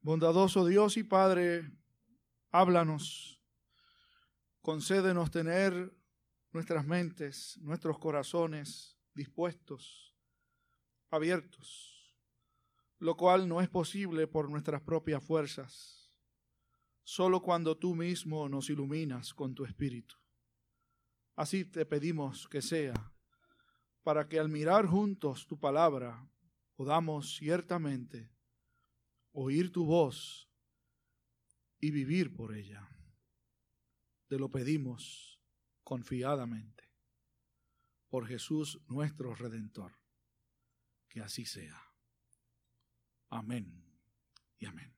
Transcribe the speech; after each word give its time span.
Bondadoso 0.00 0.64
Dios 0.64 0.96
y 0.96 1.02
Padre, 1.02 1.72
háblanos, 2.50 3.42
concédenos 4.62 5.32
tener 5.32 5.92
nuestras 6.52 6.86
mentes, 6.86 7.58
nuestros 7.62 7.98
corazones 7.98 8.96
dispuestos, 9.12 10.14
abiertos, 11.10 12.16
lo 13.00 13.16
cual 13.16 13.48
no 13.48 13.60
es 13.60 13.68
posible 13.68 14.28
por 14.28 14.48
nuestras 14.48 14.82
propias 14.82 15.22
fuerzas, 15.22 16.12
solo 17.02 17.42
cuando 17.42 17.76
tú 17.76 17.96
mismo 17.96 18.48
nos 18.48 18.70
iluminas 18.70 19.34
con 19.34 19.52
tu 19.52 19.64
Espíritu. 19.64 20.14
Así 21.34 21.64
te 21.64 21.84
pedimos 21.84 22.46
que 22.48 22.62
sea, 22.62 22.94
para 24.04 24.28
que 24.28 24.38
al 24.38 24.48
mirar 24.48 24.86
juntos 24.86 25.48
tu 25.48 25.58
palabra 25.58 26.24
podamos 26.76 27.34
ciertamente 27.34 28.37
oír 29.40 29.70
tu 29.70 29.86
voz 29.86 30.50
y 31.78 31.92
vivir 31.92 32.34
por 32.34 32.56
ella. 32.56 32.88
Te 34.26 34.36
lo 34.36 34.50
pedimos 34.50 35.40
confiadamente 35.84 36.92
por 38.08 38.26
Jesús 38.26 38.80
nuestro 38.88 39.36
Redentor. 39.36 39.96
Que 41.08 41.20
así 41.20 41.46
sea. 41.46 41.80
Amén 43.28 43.84
y 44.58 44.66
amén. 44.66 44.92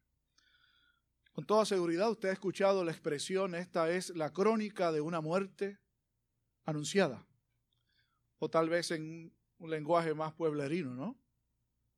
Con 1.32 1.44
toda 1.44 1.66
seguridad 1.66 2.10
usted 2.10 2.30
ha 2.30 2.32
escuchado 2.32 2.82
la 2.82 2.92
expresión, 2.92 3.54
esta 3.54 3.90
es 3.90 4.08
la 4.16 4.32
crónica 4.32 4.90
de 4.90 5.02
una 5.02 5.20
muerte 5.20 5.78
anunciada. 6.64 7.28
O 8.38 8.48
tal 8.48 8.70
vez 8.70 8.90
en 8.90 9.36
un 9.58 9.70
lenguaje 9.70 10.14
más 10.14 10.32
pueblerino, 10.32 10.94
¿no? 10.94 11.20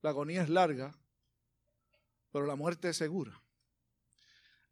La 0.01 0.11
agonía 0.11 0.43
es 0.43 0.49
larga, 0.49 1.02
pero 2.33 2.47
la 2.47 2.57
muerte 2.57 2.89
es 2.89 2.97
segura. 2.97 3.41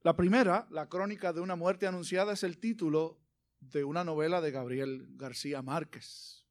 La 0.02 0.16
primera, 0.16 0.66
la 0.70 0.88
crónica 0.88 1.32
de 1.32 1.40
una 1.40 1.56
muerte 1.56 1.86
anunciada, 1.86 2.32
es 2.32 2.42
el 2.42 2.58
título 2.58 3.20
de 3.60 3.84
una 3.84 4.02
novela 4.02 4.40
de 4.40 4.50
Gabriel 4.50 5.06
García 5.10 5.60
Márquez. 5.60 6.46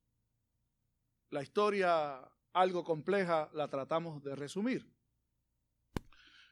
La 1.32 1.42
historia, 1.42 2.22
algo 2.54 2.84
compleja, 2.84 3.50
la 3.54 3.68
tratamos 3.68 4.24
de 4.24 4.36
resumir. 4.36 4.88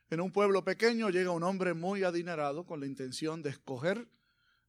En 0.09 0.21
un 0.21 0.31
pueblo 0.31 0.63
pequeño 0.63 1.09
llega 1.09 1.31
un 1.31 1.43
hombre 1.43 1.75
muy 1.75 2.03
adinerado 2.03 2.65
con 2.65 2.79
la 2.79 2.87
intención 2.87 3.43
de 3.43 3.51
escoger 3.51 4.09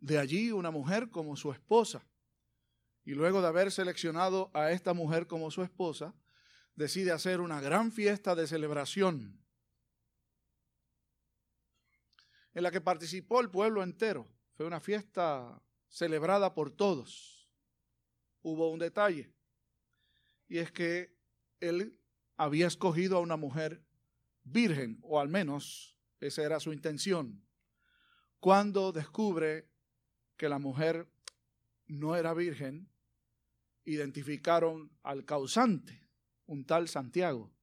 de 0.01 0.19
allí 0.19 0.53
una 0.53 0.71
mujer 0.71 1.09
como 1.11 1.37
su 1.37 1.53
esposa. 1.53 2.07
Y 3.05 3.13
luego 3.13 3.41
de 3.41 3.49
haber 3.49 3.73
seleccionado 3.73 4.51
a 4.53 4.71
esta 4.71 4.93
mujer 4.93 5.27
como 5.27 5.51
su 5.51 5.63
esposa, 5.63 6.15
decide 6.75 7.13
hacer 7.13 7.41
una 7.41 7.61
gran 7.63 7.91
fiesta 7.91 8.35
de 8.35 8.47
celebración 8.47 9.48
en 12.59 12.65
la 12.65 12.73
que 12.73 12.81
participó 12.81 13.41
el 13.41 13.51
pueblo 13.51 13.85
entero. 13.85 14.27
Fue 14.57 14.67
una 14.67 14.81
fiesta 14.81 15.63
celebrada 15.87 16.55
por 16.55 16.73
todos. 16.73 17.49
Hubo 18.43 18.73
un 18.73 18.81
detalle, 18.81 19.33
y 20.49 20.59
es 20.59 20.73
que 20.73 21.17
él 21.61 22.01
había 22.37 22.67
escogido 22.67 23.17
a 23.17 23.21
una 23.21 23.37
mujer 23.37 23.87
virgen, 24.43 24.99
o 25.03 25.21
al 25.21 25.29
menos 25.29 25.97
esa 26.19 26.43
era 26.43 26.59
su 26.59 26.73
intención. 26.73 27.47
Cuando 28.41 28.91
descubre 28.91 29.71
que 30.37 30.49
la 30.49 30.59
mujer 30.59 31.09
no 31.87 32.17
era 32.17 32.35
virgen, 32.35 32.91
identificaron 33.85 34.91
al 35.05 35.25
causante, 35.25 36.09
un 36.47 36.65
tal 36.65 36.89
Santiago. 36.89 37.55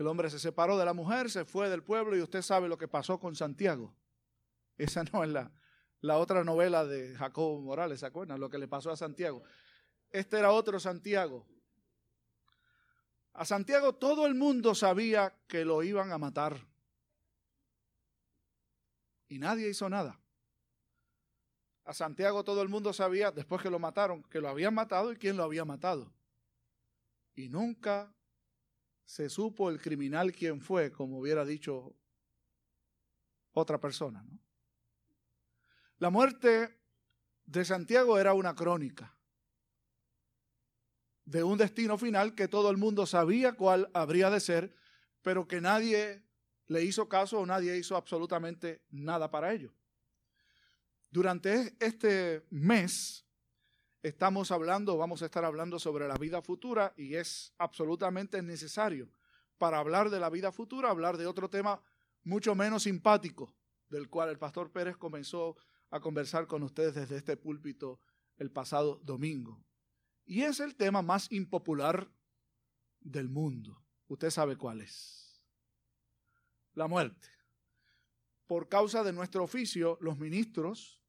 El 0.00 0.06
hombre 0.06 0.30
se 0.30 0.38
separó 0.38 0.78
de 0.78 0.86
la 0.86 0.94
mujer, 0.94 1.30
se 1.30 1.44
fue 1.44 1.68
del 1.68 1.82
pueblo 1.82 2.16
y 2.16 2.22
usted 2.22 2.40
sabe 2.40 2.70
lo 2.70 2.78
que 2.78 2.88
pasó 2.88 3.20
con 3.20 3.36
Santiago. 3.36 3.94
Esa 4.78 5.04
no 5.12 5.22
es 5.22 5.28
la, 5.28 5.52
la 6.00 6.16
otra 6.16 6.42
novela 6.42 6.86
de 6.86 7.14
Jacobo 7.14 7.60
Morales, 7.60 8.00
¿se 8.00 8.06
acuerdan? 8.06 8.40
Lo 8.40 8.48
que 8.48 8.56
le 8.56 8.66
pasó 8.66 8.90
a 8.90 8.96
Santiago. 8.96 9.42
Este 10.08 10.38
era 10.38 10.52
otro 10.52 10.80
Santiago. 10.80 11.46
A 13.34 13.44
Santiago 13.44 13.94
todo 13.94 14.26
el 14.26 14.34
mundo 14.34 14.74
sabía 14.74 15.34
que 15.46 15.66
lo 15.66 15.82
iban 15.82 16.12
a 16.12 16.16
matar. 16.16 16.66
Y 19.28 19.38
nadie 19.38 19.68
hizo 19.68 19.90
nada. 19.90 20.18
A 21.84 21.92
Santiago 21.92 22.42
todo 22.42 22.62
el 22.62 22.70
mundo 22.70 22.94
sabía, 22.94 23.32
después 23.32 23.60
que 23.60 23.68
lo 23.68 23.78
mataron, 23.78 24.22
que 24.22 24.40
lo 24.40 24.48
habían 24.48 24.72
matado 24.72 25.12
y 25.12 25.16
quién 25.16 25.36
lo 25.36 25.44
había 25.44 25.66
matado. 25.66 26.10
Y 27.34 27.50
nunca 27.50 28.14
se 29.10 29.28
supo 29.28 29.70
el 29.70 29.80
criminal 29.80 30.30
quién 30.30 30.60
fue, 30.60 30.92
como 30.92 31.18
hubiera 31.18 31.44
dicho 31.44 31.96
otra 33.50 33.80
persona. 33.80 34.22
¿no? 34.22 34.38
La 35.98 36.10
muerte 36.10 36.78
de 37.44 37.64
Santiago 37.64 38.20
era 38.20 38.34
una 38.34 38.54
crónica 38.54 39.18
de 41.24 41.42
un 41.42 41.58
destino 41.58 41.98
final 41.98 42.36
que 42.36 42.46
todo 42.46 42.70
el 42.70 42.76
mundo 42.76 43.04
sabía 43.04 43.54
cuál 43.54 43.90
habría 43.94 44.30
de 44.30 44.38
ser, 44.38 44.76
pero 45.22 45.48
que 45.48 45.60
nadie 45.60 46.24
le 46.68 46.84
hizo 46.84 47.08
caso 47.08 47.40
o 47.40 47.46
nadie 47.46 47.76
hizo 47.76 47.96
absolutamente 47.96 48.84
nada 48.90 49.28
para 49.28 49.52
ello. 49.52 49.74
Durante 51.10 51.76
este 51.80 52.46
mes 52.50 53.26
estamos 54.02 54.50
hablando, 54.50 54.96
vamos 54.96 55.22
a 55.22 55.26
estar 55.26 55.44
hablando 55.44 55.78
sobre 55.78 56.08
la 56.08 56.16
vida 56.16 56.42
futura 56.42 56.94
y 56.96 57.16
es 57.16 57.52
absolutamente 57.58 58.42
necesario 58.42 59.10
para 59.58 59.78
hablar 59.78 60.10
de 60.10 60.20
la 60.20 60.30
vida 60.30 60.52
futura, 60.52 60.90
hablar 60.90 61.16
de 61.18 61.26
otro 61.26 61.50
tema 61.50 61.82
mucho 62.22 62.54
menos 62.54 62.84
simpático, 62.84 63.54
del 63.88 64.08
cual 64.08 64.30
el 64.30 64.38
pastor 64.38 64.72
Pérez 64.72 64.96
comenzó 64.96 65.56
a 65.90 66.00
conversar 66.00 66.46
con 66.46 66.62
ustedes 66.62 66.94
desde 66.94 67.16
este 67.16 67.36
púlpito 67.36 68.00
el 68.36 68.50
pasado 68.50 69.00
domingo. 69.04 69.62
Y 70.24 70.42
es 70.42 70.60
el 70.60 70.76
tema 70.76 71.02
más 71.02 71.30
impopular 71.30 72.10
del 73.00 73.28
mundo. 73.28 73.84
Usted 74.06 74.30
sabe 74.30 74.56
cuál 74.56 74.80
es. 74.80 75.42
La 76.74 76.86
muerte. 76.86 77.28
Por 78.46 78.68
causa 78.68 79.02
de 79.02 79.12
nuestro 79.12 79.44
oficio, 79.44 79.98
los 80.00 80.18
ministros, 80.18 81.02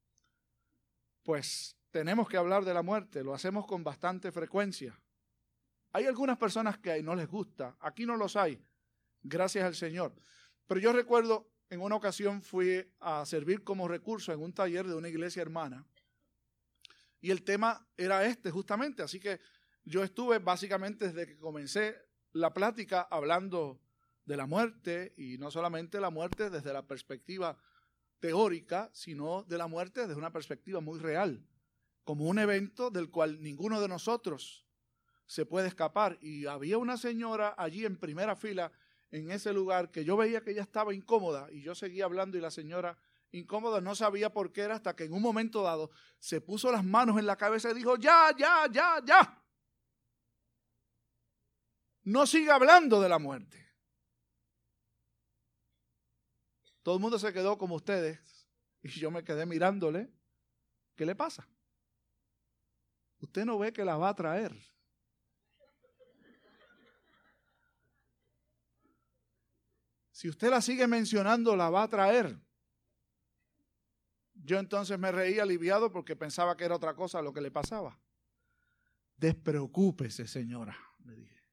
pues 1.24 1.81
tenemos 1.92 2.28
que 2.28 2.38
hablar 2.38 2.66
de 2.66 2.74
la 2.74 2.82
muerte, 2.82 3.24
lo 3.24 3.34
hacemos 3.34 3.68
con 3.68 3.84
bastante 3.84 4.32
frecuencia. 4.32 4.98
Hay 5.92 6.06
algunas 6.06 6.38
personas 6.38 6.78
que 6.78 7.04
no 7.04 7.16
les 7.16 7.28
gusta, 7.28 7.76
aquí 7.82 8.06
no 8.06 8.16
los 8.16 8.38
hay, 8.38 8.64
gracias 9.22 9.66
al 9.66 9.76
Señor. 9.76 10.16
Pero 10.66 10.80
yo 10.80 10.94
recuerdo, 10.94 11.52
en 11.70 11.82
una 11.82 11.96
ocasión 11.96 12.42
fui 12.42 12.90
a 13.00 13.26
servir 13.26 13.64
como 13.64 13.88
recurso 13.88 14.34
en 14.34 14.42
un 14.42 14.54
taller 14.54 14.88
de 14.88 14.96
una 14.96 15.10
iglesia 15.10 15.42
hermana 15.42 15.86
y 17.20 17.30
el 17.32 17.44
tema 17.44 17.88
era 17.98 18.26
este 18.26 18.52
justamente, 18.52 19.04
así 19.04 19.20
que 19.20 19.40
yo 19.84 20.04
estuve 20.04 20.40
básicamente 20.40 21.10
desde 21.10 21.28
que 21.28 21.38
comencé 21.38 21.96
la 22.34 22.54
plática 22.54 23.02
hablando 23.02 23.82
de 24.26 24.38
la 24.38 24.46
muerte 24.46 25.14
y 25.18 25.38
no 25.38 25.52
solamente 25.52 26.00
la 26.00 26.10
muerte 26.10 26.50
desde 26.50 26.74
la 26.74 26.88
perspectiva 26.88 27.58
teórica, 28.20 28.90
sino 28.94 29.44
de 29.44 29.58
la 29.58 29.68
muerte 29.68 30.02
desde 30.02 30.16
una 30.16 30.32
perspectiva 30.32 30.80
muy 30.80 31.00
real 31.00 31.46
como 32.04 32.26
un 32.26 32.40
evento 32.40 32.90
del 32.90 33.10
cual 33.10 33.42
ninguno 33.42 33.80
de 33.80 33.88
nosotros 33.88 34.66
se 35.26 35.46
puede 35.46 35.68
escapar. 35.68 36.18
Y 36.22 36.46
había 36.46 36.78
una 36.78 36.98
señora 36.98 37.56
allí 37.58 37.86
en 37.86 37.98
primera 37.98 38.36
fila 38.36 38.72
en 39.12 39.30
ese 39.32 39.54
lugar 39.54 39.92
que 39.92 40.04
yo 40.04 40.18
veía 40.18 40.42
que 40.42 40.52
ella 40.52 40.62
estaba 40.62 40.94
incómoda 40.94 41.50
y 41.52 41.62
yo 41.62 41.76
seguía 41.76 42.06
hablando 42.06 42.38
y 42.38 42.42
la 42.42 42.52
señora 42.52 42.98
incómoda 43.32 43.82
no 43.82 43.96
sabía 43.96 44.32
por 44.32 44.52
qué 44.52 44.62
era 44.62 44.76
hasta 44.76 44.96
que 44.96 45.06
en 45.06 45.14
un 45.14 45.22
momento 45.22 45.64
dado 45.64 45.92
se 46.20 46.42
puso 46.42 46.72
las 46.72 46.84
manos 46.84 47.18
en 47.18 47.26
la 47.26 47.36
cabeza 47.36 47.72
y 47.72 47.76
dijo, 47.76 47.98
ya, 47.98 48.36
ya, 48.38 48.68
ya, 48.72 49.02
ya. 49.06 49.44
No 52.04 52.26
siga 52.26 52.56
hablando 52.56 53.00
de 53.00 53.10
la 53.10 53.20
muerte. 53.20 53.62
Todo 56.84 56.96
el 56.96 57.02
mundo 57.02 57.20
se 57.20 57.32
quedó 57.32 57.58
como 57.58 57.76
ustedes 57.76 58.48
y 58.82 58.90
yo 58.90 59.12
me 59.12 59.24
quedé 59.24 59.46
mirándole. 59.46 60.12
¿Qué 60.96 61.06
le 61.06 61.16
pasa? 61.16 61.48
Usted 63.22 63.46
no 63.46 63.58
ve 63.58 63.72
que 63.72 63.86
la 63.86 63.98
va 63.98 64.10
a 64.10 64.16
traer. 64.16 64.54
Si 70.12 70.30
usted 70.30 70.50
la 70.50 70.62
sigue 70.62 70.86
mencionando, 70.86 71.56
la 71.56 71.70
va 71.70 71.84
a 71.84 71.88
traer. 71.88 72.38
Yo 74.34 74.60
entonces 74.60 75.00
me 75.00 75.12
reí 75.12 75.40
aliviado 75.40 75.92
porque 75.92 76.16
pensaba 76.16 76.56
que 76.56 76.66
era 76.66 76.76
otra 76.76 76.96
cosa 76.96 77.22
lo 77.22 77.34
que 77.34 77.42
le 77.42 77.50
pasaba. 77.50 78.00
Despreocúpese, 79.18 80.28
señora, 80.28 80.78
le 81.06 81.16
dije. 81.16 81.44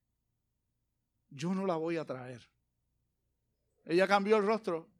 Yo 1.30 1.54
no 1.54 1.66
la 1.66 1.76
voy 1.76 1.96
a 1.96 2.04
traer. 2.04 2.46
Ella 3.84 4.06
cambió 4.06 4.36
el 4.36 4.44
rostro. 4.44 4.90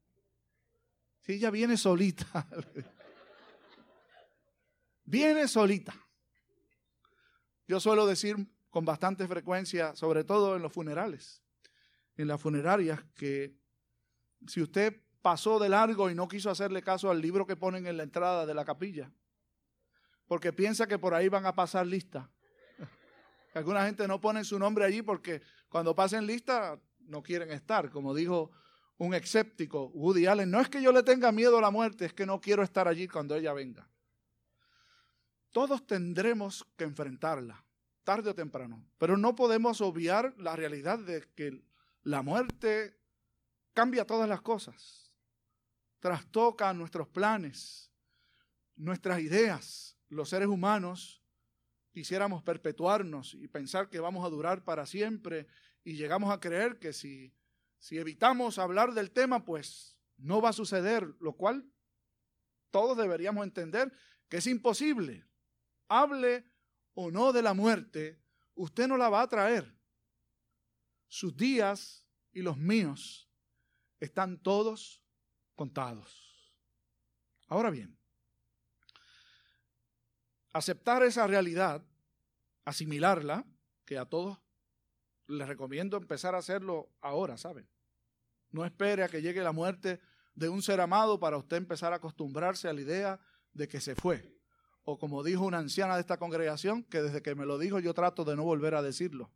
Si 1.20 1.35
ella 1.35 1.50
viene 1.50 1.76
solita. 1.76 2.47
viene 5.05 5.47
solita. 5.47 6.07
Yo 7.69 7.81
suelo 7.81 8.06
decir 8.06 8.49
con 8.70 8.87
bastante 8.87 9.29
frecuencia, 9.29 9.94
sobre 9.94 10.25
todo 10.25 10.56
en 10.56 10.62
los 10.62 10.73
funerales, 10.73 11.43
en 12.17 12.26
las 12.26 12.41
funerarias 12.41 13.05
que 13.15 13.55
si 14.47 14.62
usted 14.62 15.03
pasó 15.20 15.59
de 15.59 15.69
largo 15.69 16.11
y 16.11 16.15
no 16.15 16.29
quiso 16.29 16.49
hacerle 16.49 16.82
caso 16.82 17.11
al 17.11 17.20
libro 17.20 17.47
que 17.47 17.56
ponen 17.56 17.87
en 17.87 17.99
la 17.99 18.05
entrada 18.05 18.47
de 18.47 18.55
la 18.55 18.65
capilla, 18.65 19.12
porque 20.26 20.50
piensa 20.50 20.87
que 20.87 20.99
por 20.99 21.12
ahí 21.12 21.29
van 21.29 21.44
a 21.44 21.55
pasar 21.55 21.87
lista. 21.87 22.31
Alguna 23.55 23.85
gente 23.85 24.09
no 24.09 24.19
pone 24.19 24.44
su 24.44 24.59
nombre 24.59 24.87
allí 24.87 25.03
porque 25.03 25.43
cuando 25.69 25.94
pasen 25.94 26.26
lista 26.26 26.81
no 27.00 27.23
quieren 27.23 27.50
estar, 27.50 27.91
como 27.91 28.15
dijo 28.15 28.50
un 28.97 29.12
escéptico, 29.12 29.88
Woody 29.88 30.25
Allen, 30.25 30.50
no 30.50 30.61
es 30.61 30.70
que 30.70 30.81
yo 30.81 30.91
le 30.91 31.03
tenga 31.03 31.32
miedo 31.32 31.59
a 31.59 31.61
la 31.61 31.70
muerte, 31.70 32.06
es 32.06 32.15
que 32.15 32.25
no 32.25 32.41
quiero 32.41 32.62
estar 32.62 32.88
allí 32.88 33.09
cuando 33.09 33.35
ella 33.35 33.53
venga. 33.53 33.88
Todos 35.53 35.87
tendremos 35.87 36.67
que 36.77 36.85
enfrentarla, 36.85 37.65
tarde 38.05 38.31
o 38.31 38.35
temprano, 38.35 38.85
pero 38.99 39.17
no 39.17 39.35
podemos 39.35 39.81
obviar 39.81 40.35
la 40.39 40.56
realidad 40.56 40.99
de 40.99 41.23
que 41.35 41.62
la 42.03 42.23
muerte 42.23 42.99
cambia 43.73 44.06
todas 44.06 44.29
las 44.29 44.41
cosas, 44.43 45.12
trastoca 46.00 46.73
nuestros 46.73 47.09
planes, 47.09 47.91
nuestras 48.77 49.21
ideas. 49.21 49.97
Los 50.09 50.31
seres 50.31 50.49
humanos 50.49 51.23
quisiéramos 51.93 52.43
perpetuarnos 52.43 53.35
y 53.35 53.49
pensar 53.49 53.89
que 53.89 54.01
vamos 54.01 54.25
a 54.25 54.31
durar 54.31 54.65
para 54.65 54.87
siempre 54.87 55.47
y 55.85 55.94
llegamos 55.94 56.33
a 56.33 56.41
creer 56.41 56.79
que 56.79 56.93
si, 56.93 57.35
si 57.79 57.99
evitamos 57.99 58.59
hablar 58.59 58.94
del 58.94 59.11
tema, 59.11 59.44
pues 59.44 59.97
no 60.17 60.41
va 60.41 60.51
a 60.51 60.55
suceder, 60.55 61.15
lo 61.21 61.35
cual 61.35 61.71
todos 62.71 62.97
deberíamos 62.97 63.44
entender 63.44 63.93
que 64.29 64.39
es 64.39 64.47
imposible. 64.47 65.28
Hable 65.88 66.44
o 66.94 67.11
no 67.11 67.32
de 67.32 67.43
la 67.43 67.55
muerte, 67.55 68.20
usted 68.55 68.87
no 68.87 68.96
la 68.96 69.08
va 69.08 69.23
a 69.23 69.29
traer. 69.29 69.75
Sus 71.08 71.37
días 71.37 72.06
y 72.32 72.43
los 72.43 72.56
míos 72.56 73.31
están 74.00 74.38
todos 74.38 75.02
contados. 75.55 76.55
Ahora 77.46 77.70
bien, 77.70 77.99
aceptar 80.52 81.02
esa 81.02 81.26
realidad, 81.26 81.82
asimilarla, 82.64 83.46
que 83.84 83.96
a 83.96 84.05
todos 84.05 84.38
les 85.26 85.49
recomiendo 85.49 85.96
empezar 85.96 86.34
a 86.34 86.38
hacerlo 86.38 86.91
ahora, 87.00 87.38
¿saben? 87.38 87.69
No 88.50 88.64
espere 88.64 89.02
a 89.02 89.08
que 89.08 89.23
llegue 89.23 89.43
la 89.43 89.52
muerte 89.52 90.00
de 90.34 90.49
un 90.49 90.62
ser 90.62 90.81
amado 90.81 91.19
para 91.19 91.37
usted 91.37 91.56
empezar 91.56 91.93
a 91.93 91.96
acostumbrarse 91.96 92.69
a 92.69 92.73
la 92.73 92.81
idea 92.81 93.20
de 93.52 93.67
que 93.67 93.81
se 93.81 93.94
fue. 93.94 94.38
O 94.90 94.99
como 94.99 95.23
dijo 95.23 95.44
una 95.44 95.58
anciana 95.58 95.96
de 95.96 96.00
esta 96.00 96.17
congregación, 96.17 96.82
que 96.82 97.02
desde 97.02 97.20
que 97.20 97.35
me 97.35 97.44
lo 97.44 97.58
dijo 97.58 97.79
yo 97.79 97.93
trato 97.93 98.25
de 98.25 98.35
no 98.37 98.44
volver 98.44 98.75
a 98.75 98.81
decirlo. 98.81 99.31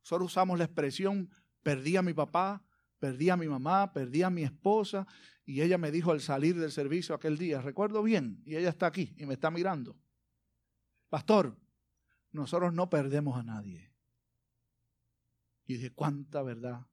Solo 0.00 0.24
usamos 0.24 0.56
la 0.56 0.64
expresión, 0.64 1.28
perdí 1.62 1.98
a 1.98 2.02
mi 2.02 2.14
papá, 2.14 2.64
perdí 2.98 3.28
a 3.28 3.36
mi 3.36 3.46
mamá, 3.46 3.92
perdí 3.92 4.22
a 4.22 4.30
mi 4.30 4.42
esposa, 4.42 5.06
y 5.44 5.60
ella 5.60 5.76
me 5.76 5.90
dijo 5.90 6.12
al 6.12 6.22
salir 6.22 6.58
del 6.58 6.72
servicio 6.72 7.14
aquel 7.14 7.36
día, 7.36 7.60
recuerdo 7.60 8.02
bien, 8.02 8.40
y 8.46 8.56
ella 8.56 8.70
está 8.70 8.86
aquí 8.86 9.14
y 9.18 9.26
me 9.26 9.34
está 9.34 9.50
mirando. 9.50 9.98
Pastor, 11.10 11.54
nosotros 12.32 12.72
no 12.72 12.88
perdemos 12.88 13.38
a 13.38 13.42
nadie. 13.42 13.92
Y 15.66 15.74
dije, 15.74 15.92
¿cuánta 15.92 16.40
verdad 16.42 16.86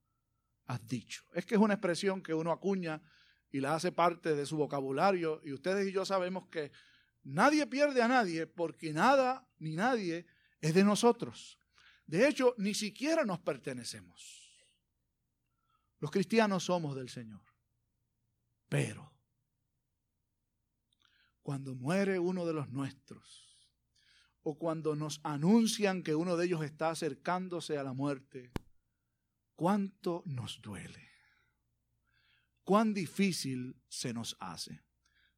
has 0.65 0.85
dicho? 0.85 1.23
Es 1.33 1.45
que 1.45 1.55
es 1.55 1.61
una 1.61 1.75
expresión 1.75 2.21
que 2.21 2.33
uno 2.33 2.51
acuña 2.51 3.01
y 3.49 3.61
la 3.61 3.75
hace 3.75 3.93
parte 3.93 4.35
de 4.35 4.45
su 4.45 4.57
vocabulario 4.57 5.39
y 5.45 5.53
ustedes 5.53 5.87
y 5.87 5.93
yo 5.93 6.03
sabemos 6.03 6.49
que 6.49 6.73
nadie 7.23 7.67
pierde 7.67 8.01
a 8.01 8.07
nadie 8.07 8.47
porque 8.47 8.93
nada 8.93 9.47
ni 9.59 9.75
nadie 9.75 10.25
es 10.61 10.73
de 10.73 10.83
nosotros. 10.83 11.59
De 12.05 12.27
hecho, 12.27 12.53
ni 12.57 12.73
siquiera 12.73 13.25
nos 13.25 13.39
pertenecemos. 13.39 14.43
Los 15.99 16.11
cristianos 16.11 16.65
somos 16.65 16.95
del 16.95 17.09
Señor. 17.09 17.41
Pero 18.67 19.13
cuando 21.41 21.75
muere 21.75 22.19
uno 22.19 22.45
de 22.45 22.53
los 22.53 22.69
nuestros, 22.69 23.43
o 24.41 24.57
cuando 24.57 24.95
nos 24.95 25.21
anuncian 25.23 26.03
que 26.03 26.15
uno 26.15 26.35
de 26.35 26.45
ellos 26.45 26.63
está 26.63 26.89
acercándose 26.89 27.77
a 27.77 27.83
la 27.83 27.93
muerte, 27.93 28.51
cuánto 29.55 30.23
nos 30.25 30.61
duele, 30.61 31.09
cuán 32.63 32.93
difícil 32.93 33.81
se 33.87 34.13
nos 34.13 34.35
hace. 34.39 34.83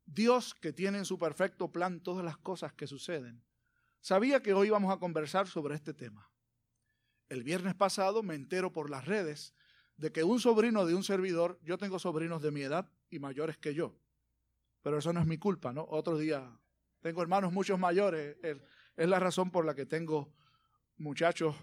Dios, 0.06 0.54
que 0.54 0.72
tiene 0.72 1.00
en 1.00 1.06
su 1.06 1.18
perfecto 1.18 1.72
plan 1.72 2.02
todas 2.02 2.24
las 2.24 2.38
cosas 2.38 2.74
que 2.74 2.88
suceden, 2.88 3.44
sabía 4.02 4.42
que 4.42 4.54
hoy 4.54 4.68
íbamos 4.68 4.94
a 4.94 5.00
conversar 5.00 5.48
sobre 5.48 5.76
este 5.76 5.94
tema. 5.94 6.30
El 7.28 7.44
viernes 7.44 7.74
pasado 7.74 8.22
me 8.22 8.36
entero 8.36 8.72
por 8.72 8.90
las 8.90 9.06
redes 9.06 9.56
de 9.98 10.12
que 10.12 10.24
un 10.24 10.40
sobrino 10.40 10.86
de 10.86 10.94
un 10.94 11.04
servidor, 11.04 11.60
yo 11.64 11.78
tengo 11.78 11.98
sobrinos 11.98 12.42
de 12.42 12.52
mi 12.52 12.62
edad 12.62 12.92
y 13.10 13.20
mayores 13.20 13.58
que 13.58 13.74
yo, 13.74 13.98
pero 14.82 15.00
eso 15.00 15.12
no 15.12 15.22
es 15.22 15.26
mi 15.26 15.38
culpa, 15.38 15.74
¿no? 15.74 15.86
Otro 15.90 16.18
día 16.18 16.60
tengo 17.00 17.22
hermanos 17.22 17.52
muchos 17.52 17.80
mayores, 17.80 18.38
es 18.44 19.10
la 19.10 19.20
razón 19.20 19.52
por 19.52 19.66
la 19.66 19.74
que 19.74 19.86
tengo 19.86 20.34
muchachos 20.98 21.56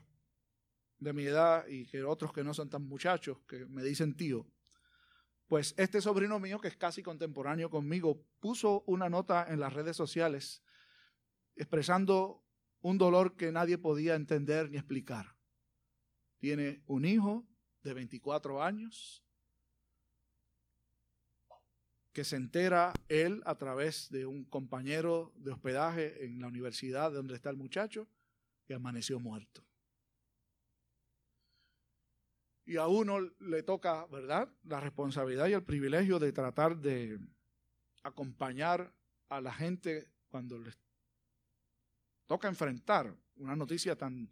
de 0.98 1.12
mi 1.12 1.24
edad 1.24 1.66
y 1.66 1.86
que 1.86 2.02
otros 2.02 2.32
que 2.32 2.42
no 2.44 2.54
son 2.54 2.70
tan 2.70 2.82
muchachos, 2.82 3.38
que 3.46 3.66
me 3.66 3.82
dicen 3.82 4.16
tío. 4.16 4.46
Pues 5.52 5.74
este 5.76 6.00
sobrino 6.00 6.40
mío, 6.40 6.58
que 6.62 6.68
es 6.68 6.78
casi 6.78 7.02
contemporáneo 7.02 7.68
conmigo, 7.68 8.24
puso 8.40 8.84
una 8.86 9.10
nota 9.10 9.44
en 9.50 9.60
las 9.60 9.74
redes 9.74 9.94
sociales 9.94 10.62
expresando 11.56 12.42
un 12.80 12.96
dolor 12.96 13.36
que 13.36 13.52
nadie 13.52 13.76
podía 13.76 14.14
entender 14.14 14.70
ni 14.70 14.78
explicar. 14.78 15.36
Tiene 16.38 16.82
un 16.86 17.04
hijo 17.04 17.46
de 17.82 17.92
24 17.92 18.62
años 18.62 19.22
que 22.14 22.24
se 22.24 22.36
entera 22.36 22.94
él 23.10 23.42
a 23.44 23.58
través 23.58 24.08
de 24.08 24.24
un 24.24 24.46
compañero 24.46 25.34
de 25.36 25.50
hospedaje 25.50 26.24
en 26.24 26.40
la 26.40 26.46
universidad 26.46 27.12
donde 27.12 27.34
está 27.34 27.50
el 27.50 27.58
muchacho, 27.58 28.08
que 28.64 28.72
amaneció 28.72 29.20
muerto. 29.20 29.62
Y 32.64 32.76
a 32.76 32.86
uno 32.86 33.18
le 33.40 33.62
toca, 33.62 34.06
¿verdad?, 34.06 34.48
la 34.64 34.80
responsabilidad 34.80 35.48
y 35.48 35.52
el 35.52 35.64
privilegio 35.64 36.18
de 36.18 36.32
tratar 36.32 36.76
de 36.76 37.18
acompañar 38.02 38.92
a 39.28 39.40
la 39.40 39.52
gente 39.52 40.08
cuando 40.28 40.58
les 40.58 40.78
toca 42.26 42.48
enfrentar 42.48 43.14
una 43.36 43.56
noticia 43.56 43.96
tan 43.96 44.30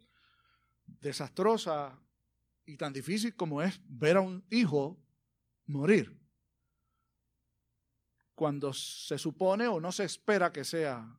desastrosa 0.85 1.99
y 2.65 2.77
tan 2.77 2.93
difícil 2.93 3.35
como 3.35 3.61
es 3.61 3.79
ver 3.85 4.17
a 4.17 4.21
un 4.21 4.45
hijo 4.49 4.97
morir 5.65 6.21
cuando 8.41 8.73
se 8.73 9.19
supone 9.19 9.67
o 9.67 9.79
no 9.79 9.91
se 9.91 10.03
espera 10.03 10.51
que 10.51 10.63
sea 10.63 11.15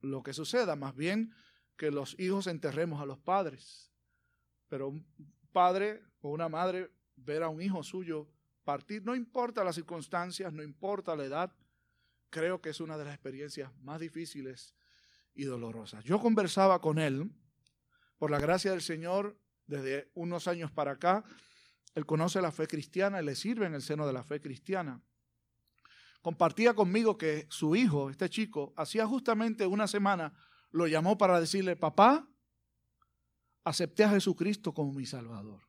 lo 0.00 0.24
que 0.24 0.32
suceda, 0.32 0.74
más 0.74 0.96
bien 0.96 1.32
que 1.76 1.92
los 1.92 2.18
hijos 2.18 2.48
enterremos 2.48 3.00
a 3.00 3.06
los 3.06 3.18
padres. 3.18 3.92
Pero 4.66 4.88
un 4.88 5.06
padre 5.52 6.02
o 6.20 6.30
una 6.30 6.48
madre 6.48 6.90
ver 7.16 7.42
a 7.42 7.48
un 7.48 7.62
hijo 7.62 7.82
suyo 7.82 8.28
partir, 8.64 9.04
no 9.04 9.14
importa 9.14 9.64
las 9.64 9.76
circunstancias, 9.76 10.52
no 10.52 10.62
importa 10.62 11.14
la 11.16 11.24
edad, 11.24 11.52
creo 12.30 12.60
que 12.60 12.70
es 12.70 12.80
una 12.80 12.98
de 12.98 13.04
las 13.04 13.14
experiencias 13.14 13.70
más 13.80 14.00
difíciles 14.00 14.74
y 15.34 15.44
dolorosas. 15.44 16.04
Yo 16.04 16.20
conversaba 16.20 16.80
con 16.80 16.98
él, 16.98 17.30
por 18.18 18.30
la 18.30 18.40
gracia 18.40 18.72
del 18.72 18.82
Señor, 18.82 19.38
desde 19.66 20.10
unos 20.14 20.48
años 20.48 20.70
para 20.70 20.92
acá, 20.92 21.24
él 21.94 22.06
conoce 22.06 22.40
la 22.40 22.52
fe 22.52 22.66
cristiana 22.66 23.22
y 23.22 23.24
le 23.24 23.36
sirve 23.36 23.66
en 23.66 23.74
el 23.74 23.82
seno 23.82 24.06
de 24.06 24.12
la 24.12 24.22
fe 24.22 24.40
cristiana 24.40 25.02
compartía 26.26 26.74
conmigo 26.74 27.16
que 27.16 27.46
su 27.50 27.76
hijo, 27.76 28.10
este 28.10 28.28
chico, 28.28 28.74
hacía 28.76 29.06
justamente 29.06 29.64
una 29.64 29.86
semana, 29.86 30.34
lo 30.72 30.88
llamó 30.88 31.16
para 31.16 31.38
decirle, 31.38 31.76
papá, 31.76 32.28
acepté 33.62 34.02
a 34.02 34.10
Jesucristo 34.10 34.74
como 34.74 34.92
mi 34.92 35.06
Salvador. 35.06 35.65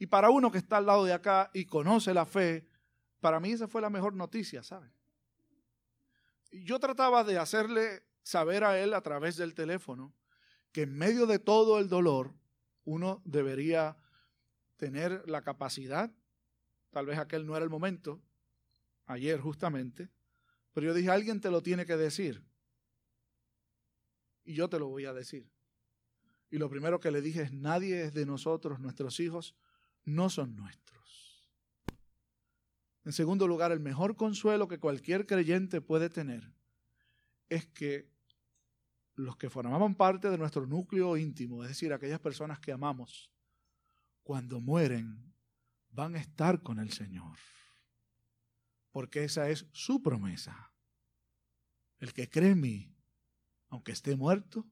Y 0.00 0.08
para 0.08 0.30
uno 0.30 0.50
que 0.50 0.58
está 0.58 0.78
al 0.78 0.86
lado 0.86 1.04
de 1.04 1.12
acá 1.12 1.52
y 1.54 1.66
conoce 1.66 2.12
la 2.12 2.26
fe, 2.26 2.66
para 3.20 3.38
mí 3.38 3.52
esa 3.52 3.68
fue 3.68 3.80
la 3.80 3.90
mejor 3.90 4.14
noticia, 4.14 4.64
¿saben? 4.64 4.92
Yo 6.50 6.80
trataba 6.80 7.22
de 7.22 7.38
hacerle 7.38 8.02
saber 8.24 8.64
a 8.64 8.80
él 8.80 8.94
a 8.94 9.02
través 9.02 9.36
del 9.36 9.54
teléfono 9.54 10.12
que 10.72 10.82
en 10.82 10.98
medio 10.98 11.26
de 11.26 11.38
todo 11.38 11.78
el 11.78 11.88
dolor 11.88 12.34
uno 12.82 13.22
debería 13.24 13.96
tener 14.76 15.22
la 15.28 15.42
capacidad 15.42 16.10
Tal 16.90 17.06
vez 17.06 17.18
aquel 17.18 17.46
no 17.46 17.56
era 17.56 17.64
el 17.64 17.70
momento, 17.70 18.20
ayer 19.06 19.40
justamente, 19.40 20.10
pero 20.72 20.86
yo 20.86 20.94
dije, 20.94 21.10
alguien 21.10 21.40
te 21.40 21.50
lo 21.50 21.62
tiene 21.62 21.86
que 21.86 21.96
decir. 21.96 22.44
Y 24.44 24.54
yo 24.54 24.68
te 24.68 24.78
lo 24.78 24.88
voy 24.88 25.04
a 25.04 25.12
decir. 25.12 25.48
Y 26.50 26.58
lo 26.58 26.68
primero 26.68 26.98
que 26.98 27.12
le 27.12 27.22
dije 27.22 27.42
es, 27.42 27.52
nadie 27.52 28.02
es 28.02 28.12
de 28.12 28.26
nosotros, 28.26 28.80
nuestros 28.80 29.20
hijos 29.20 29.54
no 30.04 30.30
son 30.30 30.56
nuestros. 30.56 30.90
En 33.04 33.12
segundo 33.12 33.46
lugar, 33.46 33.72
el 33.72 33.80
mejor 33.80 34.16
consuelo 34.16 34.68
que 34.68 34.78
cualquier 34.78 35.26
creyente 35.26 35.80
puede 35.80 36.10
tener 36.10 36.52
es 37.48 37.66
que 37.66 38.10
los 39.14 39.36
que 39.36 39.50
formaban 39.50 39.94
parte 39.94 40.30
de 40.30 40.38
nuestro 40.38 40.66
núcleo 40.66 41.16
íntimo, 41.16 41.62
es 41.62 41.70
decir, 41.70 41.92
aquellas 41.92 42.20
personas 42.20 42.58
que 42.60 42.72
amamos, 42.72 43.30
cuando 44.22 44.60
mueren 44.60 45.34
van 45.90 46.14
a 46.14 46.20
estar 46.20 46.62
con 46.62 46.78
el 46.78 46.92
Señor. 46.92 47.36
Porque 48.90 49.24
esa 49.24 49.48
es 49.50 49.66
su 49.72 50.02
promesa. 50.02 50.72
El 51.98 52.12
que 52.12 52.28
cree 52.28 52.50
en 52.50 52.60
mí, 52.60 52.96
aunque 53.68 53.92
esté 53.92 54.16
muerto, 54.16 54.66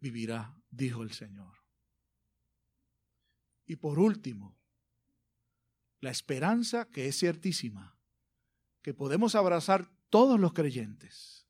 vivirá, 0.00 0.56
dijo 0.70 1.02
el 1.02 1.12
Señor. 1.12 1.59
Y 3.70 3.76
por 3.76 4.00
último, 4.00 4.58
la 6.00 6.10
esperanza 6.10 6.90
que 6.90 7.06
es 7.06 7.16
ciertísima, 7.16 7.96
que 8.82 8.94
podemos 8.94 9.36
abrazar 9.36 9.88
todos 10.08 10.40
los 10.40 10.54
creyentes, 10.54 11.46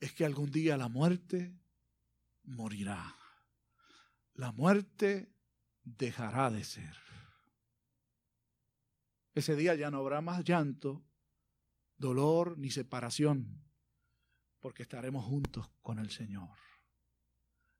es 0.00 0.12
que 0.12 0.26
algún 0.26 0.50
día 0.50 0.76
la 0.76 0.88
muerte 0.90 1.58
morirá. 2.42 3.16
La 4.34 4.52
muerte 4.52 5.32
dejará 5.82 6.50
de 6.50 6.62
ser. 6.62 6.94
Ese 9.32 9.56
día 9.56 9.74
ya 9.74 9.90
no 9.90 9.96
habrá 9.96 10.20
más 10.20 10.44
llanto, 10.44 11.02
dolor 11.96 12.58
ni 12.58 12.70
separación, 12.70 13.64
porque 14.58 14.82
estaremos 14.82 15.24
juntos 15.24 15.70
con 15.80 16.00
el 16.00 16.10
Señor. 16.10 16.50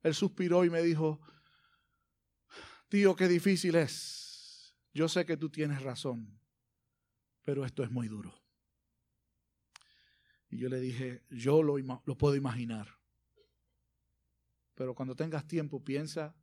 Él 0.03 0.15
suspiró 0.15 0.65
y 0.65 0.71
me 0.71 0.81
dijo, 0.81 1.21
tío, 2.91 3.17
qué 3.17 3.29
difícil 3.29 3.77
es. 3.77 4.77
Yo 4.93 5.09
sé 5.09 5.25
que 5.25 5.37
tú 5.37 5.49
tienes 5.49 5.81
razón, 5.83 6.39
pero 7.43 7.65
esto 7.65 7.83
es 7.83 7.91
muy 7.91 8.09
duro. 8.09 8.35
Y 10.51 10.59
yo 10.59 10.69
le 10.69 10.81
dije, 10.81 11.25
yo 11.31 11.63
lo, 11.63 11.79
lo 11.79 12.19
puedo 12.19 12.35
imaginar. 12.35 12.99
Pero 14.75 14.95
cuando 14.95 15.15
tengas 15.15 15.47
tiempo, 15.47 15.83
piensa 15.85 16.35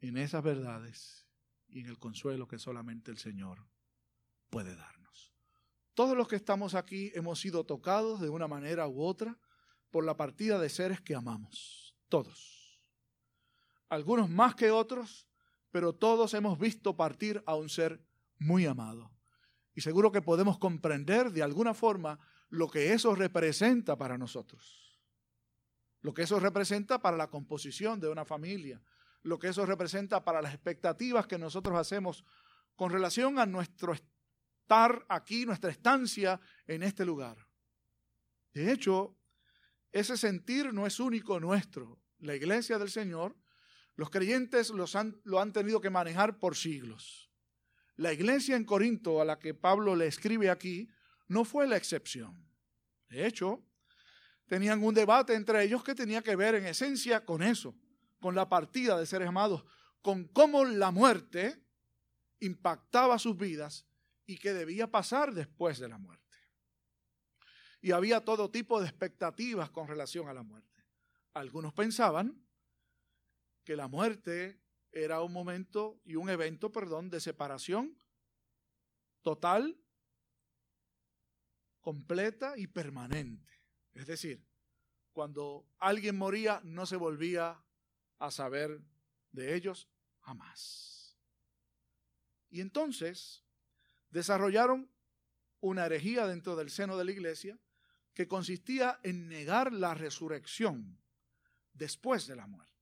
en 0.00 0.16
esas 0.18 0.42
verdades 0.42 1.26
y 1.68 1.80
en 1.80 1.86
el 1.86 1.98
consuelo 1.98 2.48
que 2.48 2.58
solamente 2.58 3.10
el 3.12 3.18
Señor 3.18 3.68
puede 4.50 4.74
darnos. 4.74 5.32
Todos 5.94 6.16
los 6.16 6.26
que 6.28 6.36
estamos 6.36 6.74
aquí 6.74 7.12
hemos 7.14 7.40
sido 7.40 7.64
tocados 7.64 8.20
de 8.20 8.28
una 8.28 8.48
manera 8.48 8.88
u 8.88 9.00
otra 9.00 9.38
por 9.90 10.04
la 10.04 10.16
partida 10.16 10.58
de 10.58 10.68
seres 10.68 11.00
que 11.00 11.14
amamos. 11.14 11.96
Todos. 12.08 12.82
Algunos 13.88 14.28
más 14.28 14.54
que 14.56 14.70
otros, 14.70 15.28
pero 15.76 15.92
todos 15.92 16.32
hemos 16.32 16.58
visto 16.58 16.96
partir 16.96 17.42
a 17.44 17.54
un 17.54 17.68
ser 17.68 18.00
muy 18.38 18.64
amado. 18.64 19.10
Y 19.74 19.82
seguro 19.82 20.10
que 20.10 20.22
podemos 20.22 20.56
comprender 20.56 21.32
de 21.32 21.42
alguna 21.42 21.74
forma 21.74 22.18
lo 22.48 22.70
que 22.70 22.94
eso 22.94 23.14
representa 23.14 23.98
para 23.98 24.16
nosotros. 24.16 24.98
Lo 26.00 26.14
que 26.14 26.22
eso 26.22 26.40
representa 26.40 27.02
para 27.02 27.18
la 27.18 27.28
composición 27.28 28.00
de 28.00 28.08
una 28.08 28.24
familia. 28.24 28.80
Lo 29.22 29.38
que 29.38 29.48
eso 29.48 29.66
representa 29.66 30.24
para 30.24 30.40
las 30.40 30.54
expectativas 30.54 31.26
que 31.26 31.36
nosotros 31.36 31.76
hacemos 31.76 32.24
con 32.74 32.90
relación 32.90 33.38
a 33.38 33.44
nuestro 33.44 33.92
estar 33.92 35.04
aquí, 35.10 35.44
nuestra 35.44 35.70
estancia 35.70 36.40
en 36.66 36.84
este 36.84 37.04
lugar. 37.04 37.36
De 38.54 38.72
hecho, 38.72 39.14
ese 39.92 40.16
sentir 40.16 40.72
no 40.72 40.86
es 40.86 41.00
único 41.00 41.38
nuestro. 41.38 42.00
La 42.20 42.34
iglesia 42.34 42.78
del 42.78 42.88
Señor, 42.88 43.36
los 43.96 44.10
creyentes 44.10 44.72
han, 44.94 45.20
lo 45.24 45.40
han 45.40 45.52
tenido 45.52 45.80
que 45.80 45.90
manejar 45.90 46.38
por 46.38 46.54
siglos. 46.54 47.30
La 47.96 48.12
iglesia 48.12 48.56
en 48.56 48.64
Corinto, 48.64 49.22
a 49.22 49.24
la 49.24 49.38
que 49.38 49.54
Pablo 49.54 49.96
le 49.96 50.06
escribe 50.06 50.50
aquí, 50.50 50.88
no 51.28 51.44
fue 51.44 51.66
la 51.66 51.78
excepción. 51.78 52.46
De 53.08 53.26
hecho, 53.26 53.64
tenían 54.46 54.82
un 54.84 54.94
debate 54.94 55.34
entre 55.34 55.64
ellos 55.64 55.82
que 55.82 55.94
tenía 55.94 56.22
que 56.22 56.36
ver 56.36 56.56
en 56.56 56.66
esencia 56.66 57.24
con 57.24 57.42
eso, 57.42 57.74
con 58.20 58.34
la 58.34 58.48
partida 58.48 58.98
de 58.98 59.06
seres 59.06 59.28
amados, 59.28 59.64
con 60.02 60.28
cómo 60.28 60.64
la 60.64 60.90
muerte 60.90 61.64
impactaba 62.40 63.18
sus 63.18 63.36
vidas 63.36 63.86
y 64.26 64.36
qué 64.36 64.52
debía 64.52 64.90
pasar 64.90 65.32
después 65.32 65.78
de 65.78 65.88
la 65.88 65.96
muerte. 65.96 66.24
Y 67.80 67.92
había 67.92 68.24
todo 68.24 68.50
tipo 68.50 68.78
de 68.80 68.88
expectativas 68.88 69.70
con 69.70 69.88
relación 69.88 70.28
a 70.28 70.34
la 70.34 70.42
muerte. 70.42 70.84
Algunos 71.32 71.72
pensaban 71.72 72.45
que 73.66 73.76
la 73.76 73.88
muerte 73.88 74.62
era 74.92 75.20
un 75.20 75.32
momento 75.32 76.00
y 76.04 76.14
un 76.14 76.30
evento, 76.30 76.70
perdón, 76.70 77.10
de 77.10 77.20
separación 77.20 77.98
total 79.22 79.76
completa 81.80 82.54
y 82.56 82.68
permanente. 82.68 83.52
Es 83.92 84.06
decir, 84.06 84.46
cuando 85.12 85.68
alguien 85.78 86.16
moría 86.16 86.60
no 86.62 86.86
se 86.86 86.94
volvía 86.94 87.60
a 88.18 88.30
saber 88.30 88.80
de 89.32 89.56
ellos 89.56 89.88
jamás. 90.20 91.18
Y 92.48 92.60
entonces 92.60 93.44
desarrollaron 94.10 94.88
una 95.58 95.86
herejía 95.86 96.28
dentro 96.28 96.54
del 96.54 96.70
seno 96.70 96.96
de 96.96 97.04
la 97.04 97.10
iglesia 97.10 97.58
que 98.14 98.28
consistía 98.28 99.00
en 99.02 99.28
negar 99.28 99.72
la 99.72 99.94
resurrección 99.94 101.02
después 101.72 102.28
de 102.28 102.36
la 102.36 102.46
muerte. 102.46 102.75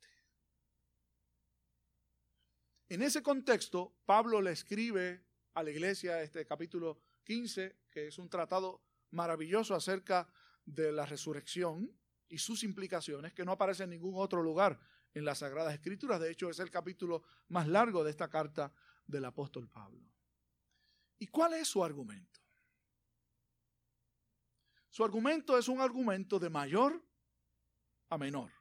En 2.88 3.02
ese 3.02 3.22
contexto, 3.22 3.96
Pablo 4.04 4.42
le 4.42 4.52
escribe 4.52 5.24
a 5.54 5.62
la 5.62 5.70
iglesia 5.70 6.22
este 6.22 6.46
capítulo 6.46 7.00
15, 7.24 7.78
que 7.90 8.08
es 8.08 8.18
un 8.18 8.28
tratado 8.28 8.82
maravilloso 9.10 9.74
acerca 9.74 10.28
de 10.66 10.92
la 10.92 11.06
resurrección 11.06 11.90
y 12.28 12.38
sus 12.38 12.62
implicaciones 12.62 13.32
que 13.32 13.44
no 13.44 13.52
aparece 13.52 13.84
en 13.84 13.90
ningún 13.90 14.14
otro 14.16 14.42
lugar 14.42 14.78
en 15.14 15.24
las 15.24 15.38
Sagradas 15.38 15.72
Escrituras. 15.72 16.20
De 16.20 16.30
hecho, 16.30 16.50
es 16.50 16.58
el 16.58 16.70
capítulo 16.70 17.22
más 17.48 17.68
largo 17.68 18.04
de 18.04 18.10
esta 18.10 18.28
carta 18.28 18.72
del 19.06 19.24
apóstol 19.24 19.68
Pablo. 19.68 20.04
¿Y 21.18 21.28
cuál 21.28 21.54
es 21.54 21.68
su 21.68 21.82
argumento? 21.82 22.40
Su 24.90 25.04
argumento 25.04 25.56
es 25.56 25.68
un 25.68 25.80
argumento 25.80 26.38
de 26.38 26.50
mayor 26.50 27.02
a 28.10 28.18
menor. 28.18 28.52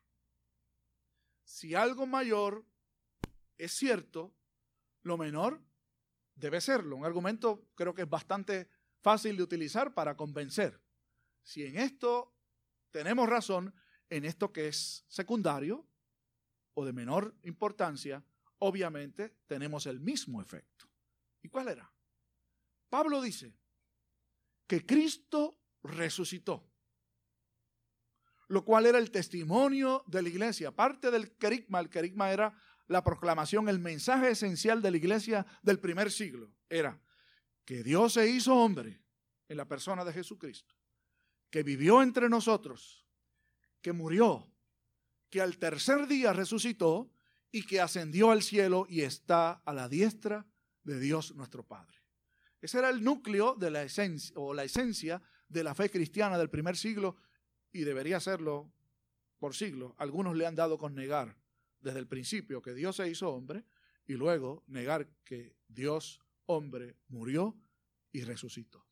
Si 1.43 1.75
algo 1.75 2.05
mayor 2.05 2.65
es 3.57 3.73
cierto, 3.73 4.35
lo 5.01 5.17
menor 5.17 5.61
debe 6.35 6.61
serlo. 6.61 6.95
Un 6.95 7.05
argumento 7.05 7.69
creo 7.75 7.93
que 7.93 8.03
es 8.03 8.09
bastante 8.09 8.69
fácil 9.01 9.37
de 9.37 9.43
utilizar 9.43 9.93
para 9.93 10.15
convencer. 10.15 10.81
Si 11.43 11.63
en 11.63 11.77
esto 11.77 12.35
tenemos 12.91 13.27
razón, 13.27 13.75
en 14.09 14.25
esto 14.25 14.51
que 14.51 14.67
es 14.67 15.05
secundario 15.07 15.87
o 16.73 16.85
de 16.85 16.93
menor 16.93 17.35
importancia, 17.43 18.23
obviamente 18.59 19.37
tenemos 19.47 19.85
el 19.85 19.99
mismo 19.99 20.41
efecto. 20.41 20.87
¿Y 21.41 21.49
cuál 21.49 21.67
era? 21.67 21.91
Pablo 22.89 23.21
dice 23.21 23.57
que 24.67 24.85
Cristo 24.85 25.59
resucitó, 25.83 26.71
lo 28.47 28.63
cual 28.63 28.85
era 28.85 28.99
el 28.99 29.11
testimonio 29.11 30.03
de 30.07 30.21
la 30.21 30.29
iglesia. 30.29 30.71
Parte 30.71 31.11
del 31.11 31.35
querigma, 31.37 31.79
el 31.79 31.89
querigma 31.89 32.31
era 32.31 32.55
la 32.87 33.03
proclamación, 33.03 33.69
el 33.69 33.79
mensaje 33.79 34.31
esencial 34.31 34.81
de 34.81 34.91
la 34.91 34.97
iglesia 34.97 35.45
del 35.61 35.79
primer 35.79 36.11
siglo. 36.11 36.51
Era, 36.69 36.99
que 37.65 37.83
Dios 37.83 38.13
se 38.13 38.27
hizo 38.27 38.55
hombre 38.55 39.01
en 39.47 39.57
la 39.57 39.67
persona 39.67 40.03
de 40.03 40.13
Jesucristo, 40.13 40.75
que 41.49 41.63
vivió 41.63 42.01
entre 42.01 42.29
nosotros, 42.29 43.05
que 43.81 43.93
murió, 43.93 44.51
que 45.29 45.41
al 45.41 45.57
tercer 45.57 46.07
día 46.07 46.33
resucitó 46.33 47.11
y 47.51 47.65
que 47.65 47.81
ascendió 47.81 48.31
al 48.31 48.41
cielo 48.41 48.85
y 48.89 49.01
está 49.01 49.51
a 49.65 49.73
la 49.73 49.87
diestra 49.87 50.45
de 50.83 50.99
Dios 50.99 51.35
nuestro 51.35 51.65
Padre. 51.65 51.97
Ese 52.61 52.79
era 52.79 52.89
el 52.89 53.03
núcleo 53.03 53.55
de 53.55 53.71
la 53.71 53.83
esencia 53.83 54.33
o 54.37 54.53
la 54.53 54.63
esencia 54.63 55.21
de 55.47 55.63
la 55.63 55.75
fe 55.75 55.89
cristiana 55.89 56.37
del 56.37 56.49
primer 56.49 56.77
siglo 56.77 57.17
y 57.71 57.83
debería 57.83 58.19
serlo 58.19 58.71
por 59.37 59.53
siglos. 59.53 59.93
Algunos 59.97 60.35
le 60.35 60.45
han 60.45 60.55
dado 60.55 60.77
con 60.77 60.95
negar 60.95 61.35
desde 61.83 61.99
el 61.99 62.07
principio 62.07 62.61
que 62.61 62.73
Dios 62.73 62.95
se 62.95 63.07
hizo 63.09 63.29
hombre 63.29 63.65
y 64.05 64.13
luego 64.13 64.63
negar 64.67 65.07
que 65.23 65.57
Dios 65.67 66.19
hombre 66.45 66.97
murió 67.09 67.55
y 68.11 68.23
resucitó. 68.23 68.85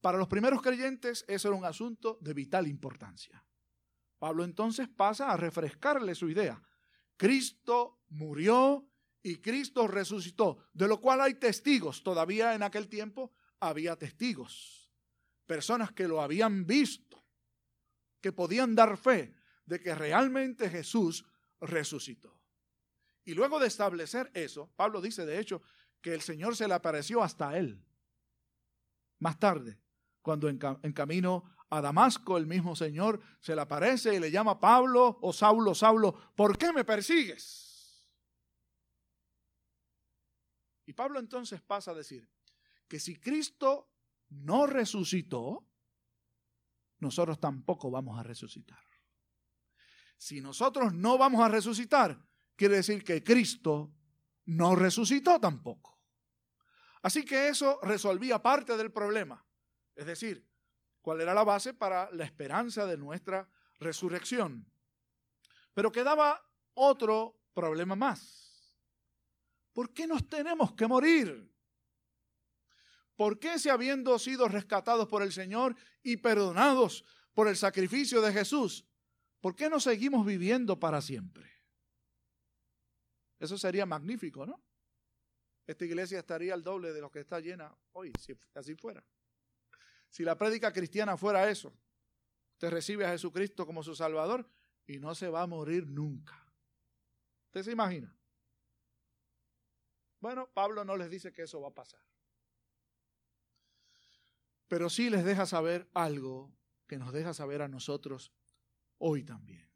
Para 0.00 0.18
los 0.18 0.28
primeros 0.28 0.60
creyentes 0.60 1.24
eso 1.26 1.48
era 1.48 1.56
un 1.56 1.64
asunto 1.64 2.18
de 2.20 2.34
vital 2.34 2.66
importancia. 2.66 3.44
Pablo 4.18 4.44
entonces 4.44 4.88
pasa 4.88 5.32
a 5.32 5.36
refrescarle 5.36 6.14
su 6.14 6.28
idea. 6.28 6.62
Cristo 7.16 8.02
murió 8.08 8.86
y 9.22 9.36
Cristo 9.36 9.86
resucitó, 9.88 10.58
de 10.72 10.86
lo 10.86 11.00
cual 11.00 11.22
hay 11.22 11.34
testigos. 11.34 12.02
Todavía 12.02 12.54
en 12.54 12.62
aquel 12.62 12.88
tiempo 12.88 13.32
había 13.60 13.96
testigos, 13.96 14.90
personas 15.46 15.92
que 15.92 16.06
lo 16.06 16.20
habían 16.20 16.66
visto, 16.66 17.24
que 18.20 18.32
podían 18.32 18.74
dar 18.74 18.98
fe 18.98 19.34
de 19.64 19.80
que 19.80 19.94
realmente 19.94 20.68
Jesús 20.68 21.24
resucitó. 21.64 22.38
Y 23.24 23.34
luego 23.34 23.58
de 23.58 23.66
establecer 23.66 24.30
eso, 24.34 24.70
Pablo 24.76 25.00
dice 25.00 25.24
de 25.24 25.38
hecho 25.38 25.62
que 26.00 26.14
el 26.14 26.20
Señor 26.20 26.56
se 26.56 26.68
le 26.68 26.74
apareció 26.74 27.22
hasta 27.22 27.56
él. 27.56 27.82
Más 29.18 29.38
tarde, 29.38 29.78
cuando 30.20 30.48
en, 30.48 30.58
camino 30.58 31.44
a 31.70 31.80
Damasco 31.80 32.36
el 32.36 32.46
mismo 32.46 32.76
Señor 32.76 33.20
se 33.40 33.54
le 33.54 33.62
aparece 33.62 34.14
y 34.14 34.20
le 34.20 34.30
llama 34.30 34.60
Pablo 34.60 35.18
o 35.22 35.32
Saulo, 35.32 35.74
Saulo, 35.74 36.14
¿por 36.34 36.58
qué 36.58 36.72
me 36.72 36.84
persigues? 36.84 37.64
Pablo 40.94 41.18
entonces 41.18 41.60
pasa 41.60 41.90
a 41.90 41.94
decir 41.94 42.28
que 42.88 43.00
si 43.00 43.16
Cristo 43.16 43.90
no 44.28 44.66
resucitó, 44.66 45.66
nosotros 46.98 47.40
tampoco 47.40 47.90
vamos 47.90 48.18
a 48.18 48.22
resucitar. 48.22 48.82
Si 50.16 50.40
nosotros 50.40 50.92
no 50.94 51.18
vamos 51.18 51.42
a 51.42 51.48
resucitar, 51.48 52.18
quiere 52.56 52.76
decir 52.76 53.04
que 53.04 53.22
Cristo 53.22 53.92
no 54.46 54.74
resucitó 54.74 55.40
tampoco. 55.40 55.98
Así 57.02 57.24
que 57.24 57.48
eso 57.48 57.78
resolvía 57.82 58.42
parte 58.42 58.76
del 58.76 58.90
problema. 58.90 59.44
Es 59.94 60.06
decir, 60.06 60.46
cuál 61.02 61.20
era 61.20 61.34
la 61.34 61.44
base 61.44 61.74
para 61.74 62.10
la 62.12 62.24
esperanza 62.24 62.86
de 62.86 62.96
nuestra 62.96 63.48
resurrección. 63.78 64.66
Pero 65.74 65.92
quedaba 65.92 66.40
otro 66.74 67.42
problema 67.52 67.94
más. 67.94 68.74
¿Por 69.72 69.92
qué 69.92 70.06
nos 70.06 70.28
tenemos 70.28 70.72
que 70.74 70.86
morir? 70.86 71.52
¿Por 73.16 73.38
qué 73.38 73.58
si 73.58 73.68
habiendo 73.68 74.18
sido 74.18 74.48
rescatados 74.48 75.08
por 75.08 75.22
el 75.22 75.32
Señor 75.32 75.76
y 76.02 76.16
perdonados 76.16 77.04
por 77.34 77.48
el 77.48 77.56
sacrificio 77.56 78.20
de 78.20 78.32
Jesús, 78.32 78.86
por 79.44 79.54
qué 79.54 79.68
no 79.68 79.78
seguimos 79.78 80.24
viviendo 80.24 80.80
para 80.80 81.02
siempre? 81.02 81.52
Eso 83.38 83.58
sería 83.58 83.84
magnífico, 83.84 84.46
¿no? 84.46 84.58
Esta 85.66 85.84
iglesia 85.84 86.18
estaría 86.18 86.54
al 86.54 86.62
doble 86.62 86.94
de 86.94 87.02
lo 87.02 87.10
que 87.10 87.20
está 87.20 87.40
llena 87.40 87.70
hoy, 87.92 88.10
si 88.18 88.34
así 88.54 88.74
fuera. 88.74 89.04
Si 90.08 90.24
la 90.24 90.38
prédica 90.38 90.72
cristiana 90.72 91.18
fuera 91.18 91.50
eso, 91.50 91.76
usted 92.52 92.70
recibe 92.70 93.04
a 93.04 93.10
Jesucristo 93.10 93.66
como 93.66 93.82
su 93.82 93.94
Salvador 93.94 94.48
y 94.86 94.98
no 94.98 95.14
se 95.14 95.28
va 95.28 95.42
a 95.42 95.46
morir 95.46 95.86
nunca. 95.86 96.50
¿Usted 97.48 97.64
se 97.64 97.72
imagina? 97.72 98.16
Bueno, 100.20 100.48
Pablo 100.54 100.86
no 100.86 100.96
les 100.96 101.10
dice 101.10 101.34
que 101.34 101.42
eso 101.42 101.60
va 101.60 101.68
a 101.68 101.74
pasar 101.74 102.00
pero 104.68 104.90
sí 104.90 105.10
les 105.10 105.24
deja 105.24 105.46
saber 105.46 105.88
algo 105.94 106.52
que 106.88 106.98
nos 106.98 107.12
deja 107.12 107.32
saber 107.34 107.62
a 107.62 107.68
nosotros 107.68 108.32
hoy 109.06 109.22
también. 109.22 109.70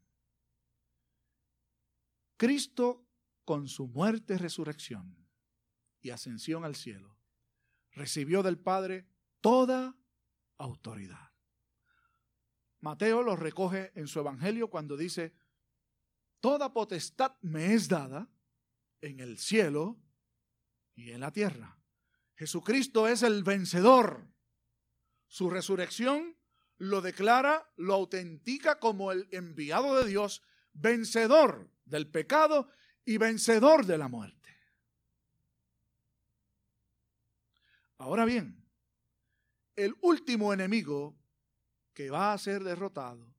Cristo, 2.38 3.06
con 3.44 3.68
su 3.68 3.86
muerte, 3.86 4.38
resurrección 4.38 5.28
y 6.00 6.10
ascensión 6.10 6.64
al 6.64 6.76
cielo, 6.76 7.18
recibió 7.92 8.42
del 8.42 8.58
Padre 8.58 9.06
toda 9.42 9.94
autoridad. 10.56 11.32
Mateo 12.80 13.22
lo 13.22 13.36
recoge 13.36 13.92
en 13.94 14.08
su 14.08 14.20
Evangelio 14.20 14.70
cuando 14.70 14.96
dice, 14.96 15.34
Toda 16.40 16.72
potestad 16.72 17.36
me 17.42 17.74
es 17.74 17.88
dada 17.88 18.30
en 19.02 19.20
el 19.20 19.38
cielo 19.38 20.00
y 20.94 21.10
en 21.10 21.20
la 21.20 21.32
tierra. 21.32 21.78
Jesucristo 22.34 23.08
es 23.08 23.22
el 23.22 23.42
vencedor 23.42 24.32
su 25.26 25.50
resurrección 25.50 26.37
lo 26.78 27.00
declara, 27.00 27.70
lo 27.76 27.94
autentica 27.94 28.78
como 28.78 29.12
el 29.12 29.28
enviado 29.32 29.96
de 29.96 30.08
Dios, 30.08 30.42
vencedor 30.72 31.70
del 31.84 32.08
pecado 32.08 32.70
y 33.04 33.18
vencedor 33.18 33.84
de 33.84 33.98
la 33.98 34.08
muerte. 34.08 34.36
Ahora 37.98 38.24
bien, 38.24 38.64
el 39.74 39.96
último 40.02 40.52
enemigo 40.52 41.16
que 41.92 42.10
va 42.10 42.32
a 42.32 42.38
ser 42.38 42.62
derrotado 42.62 43.34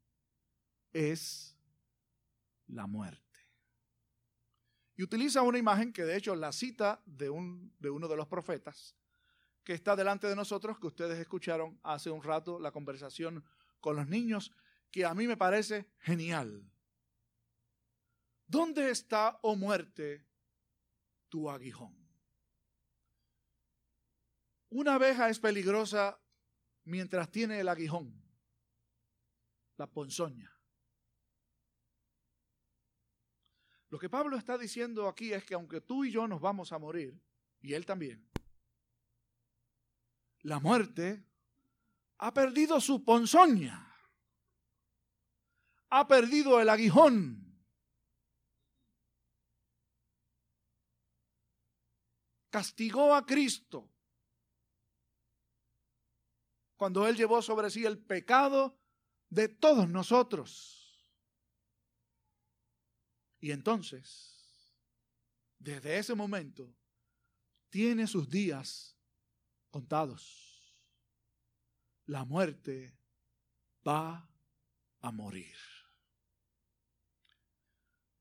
es 0.92 1.58
la 2.68 2.88
muerte. 2.88 3.24
Y 4.98 5.04
utiliza 5.04 5.44
una 5.44 5.58
imagen 5.58 5.94
que 5.94 6.04
de 6.04 6.18
hecho 6.18 6.36
la 6.36 6.52
cita 6.52 7.02
de, 7.06 7.30
un, 7.30 7.74
de 7.80 7.90
uno 7.90 8.10
de 8.10 8.18
los 8.18 8.28
profetas, 8.28 8.98
que 9.70 9.76
está 9.76 9.96
delante 9.96 10.26
de 10.26 10.36
nosotros, 10.36 10.80
que 10.80 10.88
ustedes 10.88 11.20
escucharon 11.20 11.80
hace 11.84 12.10
un 12.10 12.24
rato 12.24 12.60
la 12.60 12.72
conversación 12.72 13.46
con 13.80 13.96
los 13.96 14.08
niños, 14.08 14.52
que 14.90 15.06
a 15.06 15.14
mí 15.14 15.28
me 15.28 15.38
parece 15.38 15.92
genial. 16.00 16.68
¿Dónde 18.48 18.90
está, 18.90 19.38
oh 19.44 19.56
muerte, 19.56 20.26
tu 21.28 21.52
aguijón? 21.52 21.96
Una 24.70 24.96
abeja 24.96 25.30
es 25.30 25.40
peligrosa 25.40 26.20
mientras 26.86 27.30
tiene 27.30 27.60
el 27.60 27.68
aguijón, 27.68 28.20
la 29.78 29.86
ponzoña. 29.86 30.52
Lo 33.90 34.00
que 34.00 34.10
Pablo 34.10 34.36
está 34.36 34.58
diciendo 34.58 35.08
aquí 35.08 35.32
es 35.32 35.46
que 35.46 35.54
aunque 35.54 35.80
tú 35.80 36.06
y 36.06 36.12
yo 36.12 36.28
nos 36.28 36.42
vamos 36.42 36.72
a 36.72 36.80
morir, 36.80 37.22
y 37.62 37.76
él 37.76 37.86
también, 37.86 38.28
la 40.42 40.60
muerte, 40.60 41.26
ha 42.18 42.34
perdido 42.34 42.80
su 42.82 43.04
ponzoña, 43.04 43.96
ha 45.90 46.08
perdido 46.08 46.60
el 46.60 46.70
aguijón. 46.70 47.46
Castigó 52.50 53.14
a 53.14 53.26
Cristo 53.26 53.90
cuando 56.76 57.08
Él 57.08 57.16
llevó 57.16 57.42
sobre 57.42 57.70
sí 57.70 57.86
el 57.86 58.00
pecado 58.00 58.80
de 59.30 59.50
todos 59.50 59.88
nosotros. 59.88 60.80
Y 63.40 63.52
entonces, 63.52 64.74
desde 65.60 65.98
ese 65.98 66.16
momento, 66.16 66.76
tiene 67.70 68.08
sus 68.08 68.30
días 68.30 68.99
contados. 69.70 70.84
La 72.06 72.26
muerte 72.26 72.98
va 73.88 74.30
a 75.02 75.12
morir. 75.12 75.56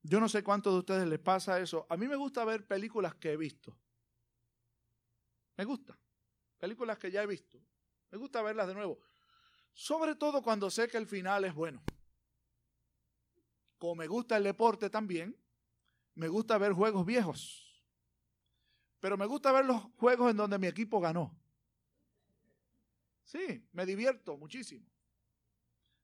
Yo 0.02 0.20
no 0.20 0.28
sé 0.28 0.42
cuántos 0.42 0.72
de 0.72 0.78
ustedes 0.78 1.08
les 1.08 1.18
pasa 1.18 1.60
eso. 1.60 1.86
A 1.88 1.96
mí 1.96 2.06
me 2.06 2.16
gusta 2.16 2.44
ver 2.44 2.66
películas 2.66 3.14
que 3.16 3.32
he 3.32 3.36
visto. 3.36 3.76
Me 5.56 5.64
gusta. 5.64 5.98
Películas 6.58 6.98
que 6.98 7.10
ya 7.10 7.22
he 7.22 7.26
visto. 7.26 7.58
Me 8.10 8.18
gusta 8.18 8.42
verlas 8.42 8.68
de 8.68 8.74
nuevo. 8.74 9.00
Sobre 9.72 10.14
todo 10.14 10.42
cuando 10.42 10.70
sé 10.70 10.88
que 10.88 10.96
el 10.96 11.06
final 11.06 11.44
es 11.44 11.54
bueno. 11.54 11.82
Como 13.76 13.96
me 13.96 14.06
gusta 14.06 14.36
el 14.36 14.44
deporte 14.44 14.90
también, 14.90 15.36
me 16.14 16.28
gusta 16.28 16.58
ver 16.58 16.72
juegos 16.72 17.06
viejos. 17.06 17.67
Pero 19.00 19.16
me 19.16 19.26
gusta 19.26 19.52
ver 19.52 19.64
los 19.64 19.82
juegos 19.96 20.30
en 20.30 20.36
donde 20.36 20.58
mi 20.58 20.66
equipo 20.66 21.00
ganó. 21.00 21.36
Sí, 23.24 23.62
me 23.72 23.84
divierto 23.84 24.36
muchísimo. 24.36 24.86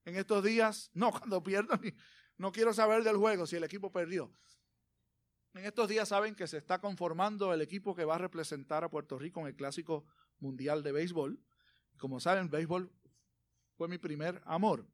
En 0.05 0.17
estos 0.17 0.45
días, 0.45 0.91
no, 0.95 1.11
cuando 1.11 1.43
pierdo, 1.43 1.79
no 2.37 2.53
quiero 2.53 2.73
saber 2.73 3.03
del 3.03 3.17
juego 3.17 3.47
si 3.47 3.57
el 3.57 3.65
equipo 3.65 3.91
perdió. 3.91 4.33
En 5.55 5.65
estos 5.65 5.89
días 5.89 6.09
saben 6.09 6.35
que 6.35 6.49
se 6.49 6.59
está 6.59 6.81
conformando 6.81 7.53
el 7.53 7.61
equipo 7.61 7.95
que 7.95 8.05
va 8.05 8.17
a 8.17 8.19
representar 8.19 8.83
a 8.83 8.91
Puerto 8.91 9.19
Rico 9.19 9.41
en 9.41 9.47
el 9.47 9.55
Clásico 9.55 10.05
Mundial 10.39 10.83
de 10.83 10.91
Béisbol. 10.91 11.41
Como 11.97 12.19
saben, 12.19 12.51
béisbol 12.51 12.93
fue 13.77 13.87
mi 13.87 13.99
primer 13.99 14.43
amor. 14.45 14.87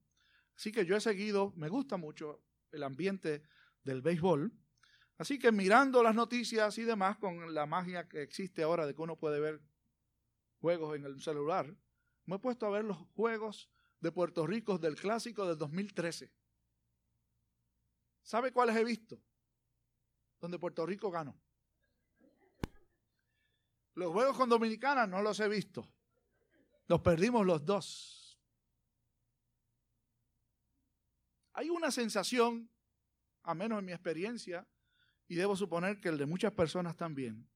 Así 0.55 0.71
que 0.71 0.85
yo 0.85 0.97
he 0.97 1.01
seguido, 1.01 1.55
me 1.57 1.71
gusta 1.71 1.97
mucho 1.97 2.45
el 2.73 2.83
ambiente 2.83 3.43
del 3.83 4.03
béisbol. 4.03 4.53
Así 5.21 5.39
que 5.39 5.53
mirando 5.53 6.03
las 6.03 6.15
noticias 6.15 6.79
y 6.79 6.85
demás, 6.85 7.19
con 7.19 7.53
la 7.53 7.67
magia 7.67 8.09
que 8.09 8.23
existe 8.23 8.63
ahora 8.63 8.87
de 8.87 8.95
que 8.95 9.03
uno 9.03 9.17
puede 9.17 9.39
ver 9.39 9.61
juegos 10.63 10.97
en 10.97 11.05
el 11.05 11.21
celular, 11.21 11.77
me 12.25 12.37
he 12.37 12.39
puesto 12.39 12.65
a 12.65 12.71
ver 12.71 12.87
los 12.87 12.97
juegos 13.15 13.69
de 14.01 14.13
Puerto 14.13 14.47
Rico 14.47 14.79
del 14.79 14.97
clásico 14.97 15.47
del 15.47 15.59
2013. 15.59 16.33
¿Sabe 18.23 18.51
cuáles 18.51 18.75
he 18.77 18.83
visto? 18.83 19.21
Donde 20.41 20.59
Puerto 20.59 20.87
Rico 20.87 21.11
ganó. 21.11 21.39
Los 23.97 24.13
juegos 24.15 24.39
con 24.39 24.49
Dominicana 24.49 25.07
no 25.07 25.21
los 25.21 25.39
he 25.41 25.49
visto. 25.51 25.87
Los 26.87 27.03
perdimos 27.03 27.45
los 27.45 27.63
dos. 27.63 28.41
Hay 31.53 31.69
una 31.69 31.91
sensación, 31.91 32.71
a 33.43 33.55
menos 33.55 33.81
en 33.81 33.85
mi 33.85 33.93
experiencia, 33.93 34.67
y 35.31 35.37
debo 35.37 35.55
suponer 35.55 36.01
que 36.01 36.09
el 36.09 36.19
de 36.19 36.27
muchas 36.27 36.53
personas 36.53 36.97
también, 36.97 37.49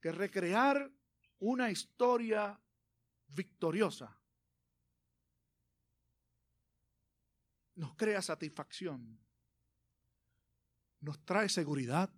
que 0.00 0.12
recrear 0.12 0.88
una 1.40 1.68
historia 1.68 2.60
victoriosa 3.26 4.16
nos 7.74 7.96
crea 7.96 8.22
satisfacción, 8.22 9.18
nos 11.00 11.24
trae 11.24 11.48
seguridad, 11.48 12.08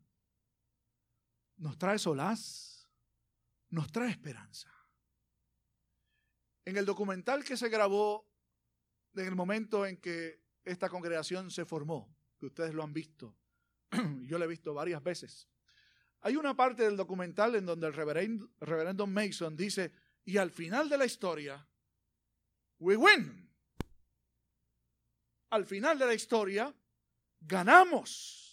nos 1.57 1.79
trae 1.79 1.99
solaz, 1.99 2.87
nos 3.71 3.91
trae 3.91 4.11
esperanza. 4.11 4.71
En 6.67 6.77
el 6.77 6.85
documental 6.85 7.43
que 7.43 7.57
se 7.57 7.71
grabó 7.71 8.31
en 9.15 9.27
el 9.29 9.35
momento 9.35 9.87
en 9.87 9.97
que 9.97 10.43
esta 10.63 10.91
congregación 10.91 11.51
se 11.51 11.65
formó, 11.65 12.15
que 12.39 12.45
ustedes 12.45 12.75
lo 12.75 12.83
han 12.83 12.93
visto, 12.93 13.35
yo 14.27 14.39
lo 14.39 14.45
he 14.45 14.49
visto 14.49 14.75
varias 14.75 15.03
veces. 15.03 15.49
Hay 16.21 16.37
una 16.37 16.55
parte 16.55 16.83
del 16.83 16.97
documental 16.97 17.55
en 17.55 17.67
donde 17.67 17.87
el 17.87 17.93
reverendo, 17.93 18.51
reverendo 18.61 19.07
Mason 19.07 19.57
dice, 19.57 19.93
y 20.25 20.37
al 20.37 20.51
final 20.51 20.89
de 20.89 20.99
la 20.99 21.07
historia, 21.07 21.67
we 22.79 22.97
win. 22.97 23.49
Al 25.51 25.65
final 25.65 25.99
de 25.99 26.07
la 26.07 26.15
historia, 26.15 26.75
ganamos. 27.41 28.45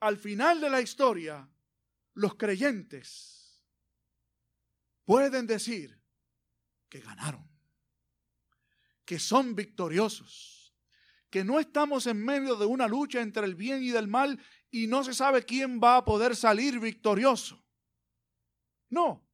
Al 0.00 0.16
final 0.16 0.60
de 0.60 0.70
la 0.70 0.80
historia, 0.80 1.48
los 2.14 2.34
creyentes 2.34 3.62
pueden 5.04 5.46
decir 5.46 5.98
que 6.88 7.00
ganaron, 7.00 7.48
que 9.04 9.18
son 9.18 9.54
victoriosos, 9.54 10.57
que 11.30 11.44
no 11.44 11.60
estamos 11.60 12.06
en 12.06 12.24
medio 12.24 12.56
de 12.56 12.66
una 12.66 12.88
lucha 12.88 13.20
entre 13.20 13.44
el 13.44 13.54
bien 13.54 13.82
y 13.82 13.90
el 13.90 14.08
mal 14.08 14.40
y 14.70 14.86
no 14.86 15.04
se 15.04 15.14
sabe 15.14 15.44
quién 15.44 15.80
va 15.82 15.96
a 15.96 16.04
poder 16.04 16.34
salir 16.34 16.80
victorioso. 16.80 17.64
No, 18.88 19.28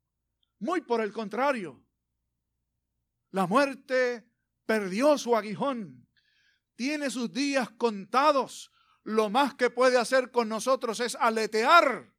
muy 0.59 0.81
por 0.81 1.01
el 1.01 1.13
contrario. 1.13 1.85
La 3.31 3.47
muerte 3.47 4.29
perdió 4.67 5.19
su 5.19 5.37
aguijón, 5.37 6.09
tiene 6.75 7.11
sus 7.11 7.33
días 7.33 7.71
contados. 7.71 8.73
Lo 9.05 9.29
más 9.29 9.55
que 9.55 9.71
puede 9.71 9.99
hacer 9.99 10.31
con 10.31 10.49
nosotros 10.49 10.99
es 11.01 11.15
aletear. 11.15 12.13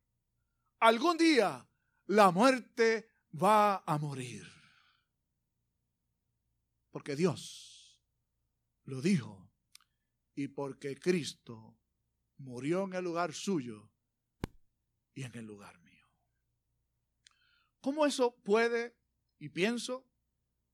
Algún 0.79 1.17
día 1.17 1.67
la 2.05 2.31
muerte 2.31 3.09
va 3.31 3.83
a 3.85 3.97
morir. 3.97 4.45
Porque 6.91 7.15
Dios 7.15 7.99
lo 8.83 9.01
dijo 9.01 9.44
y 10.35 10.49
porque 10.49 10.99
Cristo 10.99 11.77
murió 12.37 12.83
en 12.83 12.93
el 12.93 13.03
lugar 13.03 13.33
suyo 13.33 13.89
y 15.13 15.23
en 15.23 15.35
el 15.35 15.45
lugar 15.45 15.79
mío. 15.79 16.05
¿Cómo 17.79 18.05
eso 18.05 18.35
puede, 18.43 18.97
y 19.39 19.49
pienso, 19.49 20.05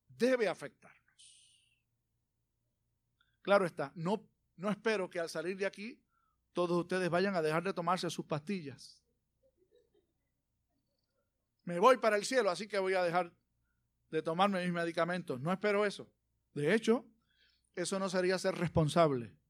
debe 0.08 0.47
afectarnos? 0.47 1.02
Claro 3.41 3.65
está, 3.65 3.91
no, 3.95 4.28
no 4.56 4.69
espero 4.69 5.10
que 5.10 5.19
al 5.19 5.30
salir 5.30 5.58
de 5.58 5.65
aquí 5.65 6.02
todos 6.54 6.78
ustedes 6.78 7.10
vayan 7.10 7.36
a 7.36 7.41
dejar 7.41 7.63
de 7.63 7.74
tomarse 7.74 8.10
sus 8.10 8.26
pastillas. 8.26 9.02
Me 11.63 11.80
voy 11.80 11.97
para 11.97 12.17
el 12.17 12.26
cielo, 12.26 12.50
así 12.50 12.67
que 12.67 12.80
voy 12.80 12.93
a 12.93 13.04
dejar 13.04 13.34
de 14.10 14.21
tomarme 14.21 14.63
mis 14.63 14.74
medicamentos. 14.74 15.39
No 15.39 15.52
espero 15.54 15.86
eso. 15.86 16.12
De 16.54 16.74
hecho, 16.74 17.06
eso 17.76 18.00
no 18.00 18.10
sería 18.10 18.38
ser 18.38 18.56
responsable. 18.56 19.41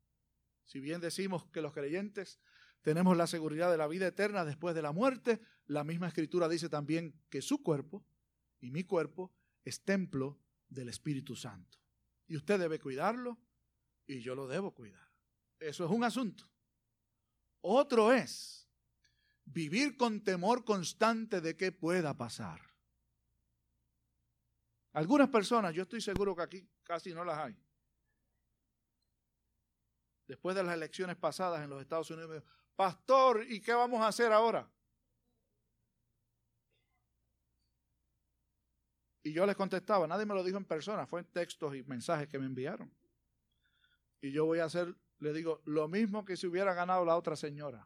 Si 0.71 0.79
bien 0.79 1.01
decimos 1.01 1.43
que 1.47 1.61
los 1.61 1.73
creyentes 1.73 2.39
tenemos 2.81 3.17
la 3.17 3.27
seguridad 3.27 3.69
de 3.69 3.77
la 3.77 3.89
vida 3.89 4.07
eterna 4.07 4.45
después 4.45 4.73
de 4.73 4.81
la 4.81 4.93
muerte, 4.93 5.41
la 5.65 5.83
misma 5.83 6.07
escritura 6.07 6.47
dice 6.47 6.69
también 6.69 7.13
que 7.29 7.41
su 7.41 7.61
cuerpo 7.61 8.05
y 8.61 8.71
mi 8.71 8.85
cuerpo 8.85 9.33
es 9.65 9.83
templo 9.83 10.39
del 10.69 10.87
Espíritu 10.87 11.35
Santo. 11.35 11.77
Y 12.25 12.37
usted 12.37 12.57
debe 12.57 12.79
cuidarlo 12.79 13.37
y 14.07 14.21
yo 14.21 14.33
lo 14.33 14.47
debo 14.47 14.73
cuidar. 14.73 15.11
Eso 15.59 15.83
es 15.83 15.91
un 15.91 16.05
asunto. 16.05 16.49
Otro 17.59 18.13
es 18.13 18.65
vivir 19.43 19.97
con 19.97 20.23
temor 20.23 20.63
constante 20.63 21.41
de 21.41 21.57
que 21.57 21.73
pueda 21.73 22.15
pasar. 22.15 22.61
Algunas 24.93 25.27
personas, 25.27 25.75
yo 25.75 25.83
estoy 25.83 25.99
seguro 25.99 26.33
que 26.33 26.43
aquí 26.43 26.69
casi 26.83 27.13
no 27.13 27.25
las 27.25 27.39
hay, 27.39 27.57
después 30.31 30.55
de 30.55 30.63
las 30.63 30.73
elecciones 30.73 31.17
pasadas 31.17 31.61
en 31.61 31.69
los 31.69 31.81
Estados 31.81 32.09
Unidos, 32.09 32.41
pastor, 32.73 33.43
¿y 33.49 33.59
qué 33.59 33.73
vamos 33.73 33.99
a 33.99 34.07
hacer 34.07 34.31
ahora? 34.31 34.65
Y 39.23 39.33
yo 39.33 39.45
les 39.45 39.57
contestaba, 39.57 40.07
nadie 40.07 40.25
me 40.25 40.33
lo 40.33 40.41
dijo 40.41 40.57
en 40.57 40.63
persona, 40.63 41.05
fue 41.05 41.19
en 41.19 41.25
textos 41.25 41.75
y 41.75 41.83
mensajes 41.83 42.29
que 42.29 42.39
me 42.39 42.45
enviaron. 42.45 42.89
Y 44.21 44.31
yo 44.31 44.45
voy 44.45 44.59
a 44.59 44.65
hacer, 44.65 44.95
le 45.19 45.33
digo, 45.33 45.61
lo 45.65 45.89
mismo 45.89 46.23
que 46.23 46.37
si 46.37 46.47
hubiera 46.47 46.73
ganado 46.73 47.03
la 47.03 47.17
otra 47.17 47.35
señora. 47.35 47.85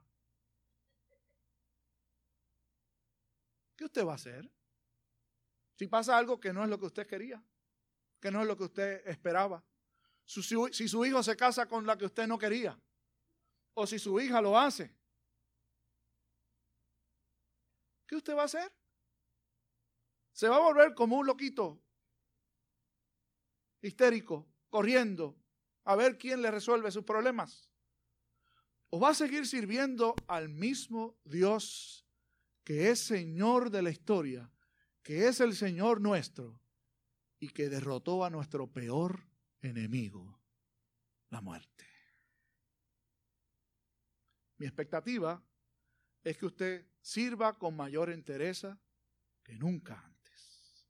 ¿Qué 3.76 3.86
usted 3.86 4.06
va 4.06 4.12
a 4.12 4.16
hacer? 4.16 4.48
Si 5.74 5.88
pasa 5.88 6.16
algo 6.16 6.40
que 6.40 6.54
no 6.54 6.64
es 6.64 6.70
lo 6.70 6.80
que 6.80 6.86
usted 6.86 7.08
quería, 7.08 7.44
que 8.22 8.30
no 8.30 8.42
es 8.42 8.48
lo 8.48 8.56
que 8.56 8.66
usted 8.66 9.08
esperaba, 9.08 9.64
si 10.26 10.88
su 10.88 11.06
hijo 11.06 11.24
se 11.24 11.36
casa 11.36 11.68
con 11.68 11.86
la 11.86 11.98
que 11.98 12.06
usted 12.06 12.28
no 12.28 12.38
quería, 12.38 12.80
o 13.74 13.86
si 13.86 14.00
su 14.00 14.20
hija 14.20 14.42
lo 14.42 14.58
hace, 14.58 14.96
¿qué 18.08 18.16
usted 18.16 18.36
va 18.36 18.44
a 18.44 18.46
hacer? 18.46 18.74
Se 20.32 20.48
va 20.48 20.58
a 20.58 20.62
volver 20.62 20.94
como 20.94 21.18
un 21.18 21.28
loquito, 21.28 21.82
histérico, 23.82 24.48
corriendo 24.70 25.38
a 25.86 25.96
ver 25.96 26.18
quién 26.18 26.42
le 26.42 26.52
resuelve 26.52 26.92
sus 26.92 27.04
problemas. 27.04 27.70
O 28.90 29.00
va 29.00 29.10
a 29.10 29.14
seguir 29.14 29.48
sirviendo 29.48 30.16
al 30.28 30.50
mismo 30.50 31.18
Dios 31.24 32.06
que 32.64 32.90
es 32.90 33.00
Señor 33.00 33.70
de 33.70 33.84
la 33.84 33.92
historia, 33.92 34.52
que 35.04 35.28
es 35.28 35.40
el 35.40 35.56
Señor 35.56 36.02
nuestro 36.02 36.60
y 37.40 37.50
que 37.50 37.70
derrotó 37.70 38.26
a 38.26 38.30
nuestro 38.30 38.68
peor 38.68 39.28
enemigo, 39.66 40.40
la 41.30 41.42
muerte. 41.42 41.86
Mi 44.58 44.66
expectativa 44.66 45.42
es 46.24 46.38
que 46.38 46.46
usted 46.46 46.88
sirva 47.02 47.58
con 47.58 47.76
mayor 47.76 48.10
entereza 48.10 48.80
que 49.44 49.58
nunca 49.58 50.02
antes. 50.04 50.88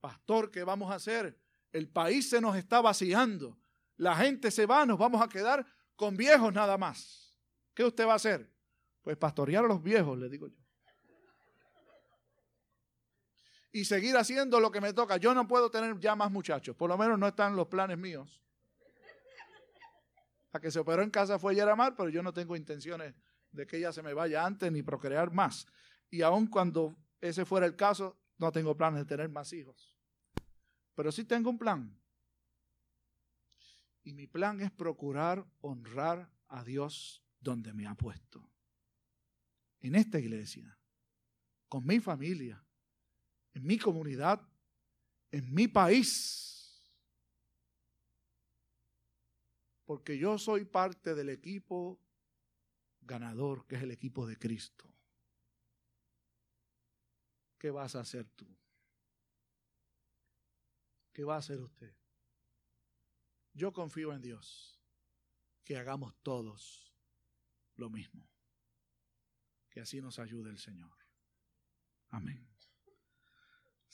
Pastor, 0.00 0.50
¿qué 0.50 0.64
vamos 0.64 0.90
a 0.90 0.94
hacer? 0.94 1.38
El 1.72 1.88
país 1.88 2.30
se 2.30 2.40
nos 2.40 2.56
está 2.56 2.80
vaciando. 2.80 3.58
La 3.96 4.16
gente 4.16 4.50
se 4.50 4.66
va, 4.66 4.86
nos 4.86 4.98
vamos 4.98 5.20
a 5.20 5.28
quedar 5.28 5.66
con 5.96 6.16
viejos 6.16 6.52
nada 6.52 6.78
más. 6.78 7.36
¿Qué 7.74 7.84
usted 7.84 8.06
va 8.06 8.12
a 8.12 8.16
hacer? 8.16 8.50
Pues 9.02 9.16
pastorear 9.16 9.64
a 9.64 9.68
los 9.68 9.82
viejos, 9.82 10.16
le 10.18 10.28
digo 10.28 10.48
yo. 10.48 10.63
Y 13.74 13.84
seguir 13.84 14.16
haciendo 14.16 14.60
lo 14.60 14.70
que 14.70 14.80
me 14.80 14.92
toca. 14.92 15.16
Yo 15.16 15.34
no 15.34 15.48
puedo 15.48 15.68
tener 15.68 15.98
ya 15.98 16.14
más 16.14 16.30
muchachos, 16.30 16.76
por 16.76 16.88
lo 16.88 16.96
menos 16.96 17.18
no 17.18 17.26
están 17.26 17.56
los 17.56 17.66
planes 17.66 17.98
míos. 17.98 18.40
La 20.52 20.60
que 20.60 20.70
se 20.70 20.78
operó 20.78 21.02
en 21.02 21.10
casa 21.10 21.40
fue 21.40 21.56
Yeramar, 21.56 21.96
pero 21.96 22.08
yo 22.08 22.22
no 22.22 22.32
tengo 22.32 22.54
intenciones 22.54 23.12
de 23.50 23.66
que 23.66 23.78
ella 23.78 23.92
se 23.92 24.00
me 24.00 24.14
vaya 24.14 24.46
antes 24.46 24.70
ni 24.70 24.84
procrear 24.84 25.32
más. 25.32 25.66
Y 26.08 26.22
aun 26.22 26.46
cuando 26.46 26.94
ese 27.20 27.44
fuera 27.44 27.66
el 27.66 27.74
caso, 27.74 28.16
no 28.38 28.52
tengo 28.52 28.76
planes 28.76 29.00
de 29.00 29.06
tener 29.06 29.28
más 29.28 29.52
hijos. 29.52 29.96
Pero 30.94 31.10
sí 31.10 31.24
tengo 31.24 31.50
un 31.50 31.58
plan. 31.58 31.98
Y 34.04 34.12
mi 34.12 34.28
plan 34.28 34.60
es 34.60 34.70
procurar 34.70 35.44
honrar 35.62 36.30
a 36.46 36.62
Dios 36.62 37.24
donde 37.40 37.72
me 37.72 37.88
ha 37.88 37.96
puesto. 37.96 38.48
En 39.80 39.96
esta 39.96 40.20
iglesia, 40.20 40.78
con 41.68 41.84
mi 41.84 41.98
familia, 41.98 42.64
en 43.54 43.64
mi 43.64 43.78
comunidad, 43.78 44.46
en 45.30 45.54
mi 45.54 45.68
país. 45.68 46.82
Porque 49.84 50.18
yo 50.18 50.38
soy 50.38 50.64
parte 50.64 51.14
del 51.14 51.28
equipo 51.28 52.00
ganador, 53.00 53.66
que 53.66 53.76
es 53.76 53.82
el 53.82 53.90
equipo 53.90 54.26
de 54.26 54.36
Cristo. 54.36 54.84
¿Qué 57.58 57.70
vas 57.70 57.94
a 57.94 58.00
hacer 58.00 58.28
tú? 58.30 58.46
¿Qué 61.12 61.24
va 61.24 61.36
a 61.36 61.38
hacer 61.38 61.60
usted? 61.60 61.94
Yo 63.52 63.72
confío 63.72 64.12
en 64.12 64.20
Dios, 64.20 64.80
que 65.62 65.76
hagamos 65.76 66.14
todos 66.22 66.92
lo 67.76 67.88
mismo. 67.88 68.28
Que 69.70 69.80
así 69.80 70.00
nos 70.00 70.18
ayude 70.18 70.50
el 70.50 70.58
Señor. 70.58 70.96
Amén. 72.08 72.53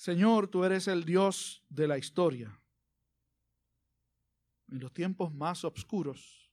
Señor, 0.00 0.48
tú 0.48 0.64
eres 0.64 0.88
el 0.88 1.04
Dios 1.04 1.62
de 1.68 1.86
la 1.86 1.98
historia. 1.98 2.58
En 4.68 4.80
los 4.80 4.94
tiempos 4.94 5.30
más 5.34 5.62
oscuros 5.62 6.50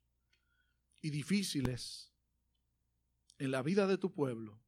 y 1.02 1.12
difíciles 1.12 2.12
en 3.38 3.52
la 3.52 3.62
vida 3.62 3.88
de 3.88 3.98
tu 3.98 4.14
pueblo, 4.14 4.60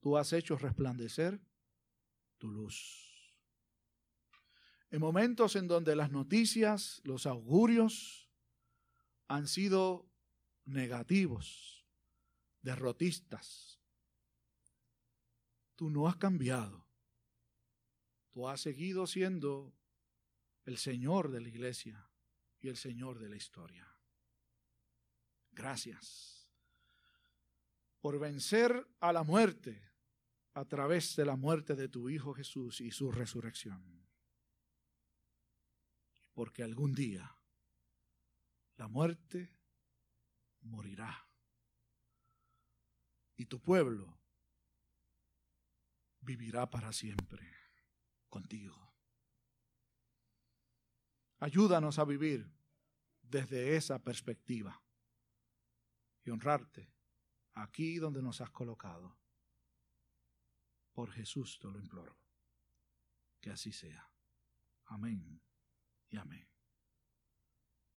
tú 0.00 0.16
has 0.16 0.32
hecho 0.32 0.56
resplandecer 0.56 1.38
tu 2.38 2.50
luz. 2.50 3.36
En 4.88 5.00
momentos 5.02 5.54
en 5.54 5.68
donde 5.68 5.94
las 5.96 6.10
noticias, 6.10 7.02
los 7.04 7.26
augurios 7.26 8.30
han 9.26 9.48
sido 9.48 10.10
negativos, 10.64 11.84
derrotistas, 12.62 13.82
tú 15.76 15.90
no 15.90 16.08
has 16.08 16.16
cambiado 16.16 16.87
Tú 18.38 18.46
has 18.46 18.60
seguido 18.60 19.04
siendo 19.08 19.74
el 20.64 20.78
Señor 20.78 21.32
de 21.32 21.40
la 21.40 21.48
iglesia 21.48 22.08
y 22.60 22.68
el 22.68 22.76
Señor 22.76 23.18
de 23.18 23.28
la 23.28 23.34
historia. 23.34 23.84
Gracias. 25.50 26.48
por 28.00 28.16
vencer 28.20 28.86
a 29.00 29.12
la 29.12 29.24
muerte 29.24 29.82
a 30.54 30.64
través 30.66 31.16
de 31.16 31.24
la 31.24 31.34
muerte 31.34 31.74
de 31.74 31.88
tu 31.88 32.08
Hijo 32.10 32.32
Jesús 32.32 32.80
y 32.80 32.92
su 32.92 33.10
resurrección. 33.10 34.06
Porque 36.32 36.62
algún 36.62 36.94
día 36.94 37.36
la 38.76 38.86
muerte 38.86 39.50
morirá 40.60 41.26
y 43.34 43.46
tu 43.46 43.60
pueblo 43.60 44.16
vivirá 46.20 46.70
para 46.70 46.92
siempre 46.92 47.57
contigo. 48.28 48.92
Ayúdanos 51.38 51.98
a 51.98 52.04
vivir 52.04 52.50
desde 53.22 53.76
esa 53.76 54.02
perspectiva 54.02 54.82
y 56.24 56.30
honrarte 56.30 56.92
aquí 57.54 57.98
donde 57.98 58.22
nos 58.22 58.40
has 58.40 58.50
colocado. 58.50 59.16
Por 60.92 61.12
Jesús 61.12 61.58
te 61.60 61.68
lo 61.68 61.78
imploro. 61.78 62.18
Que 63.40 63.50
así 63.50 63.72
sea. 63.72 64.10
Amén 64.86 65.40
y 66.08 66.16
amén. 66.16 66.48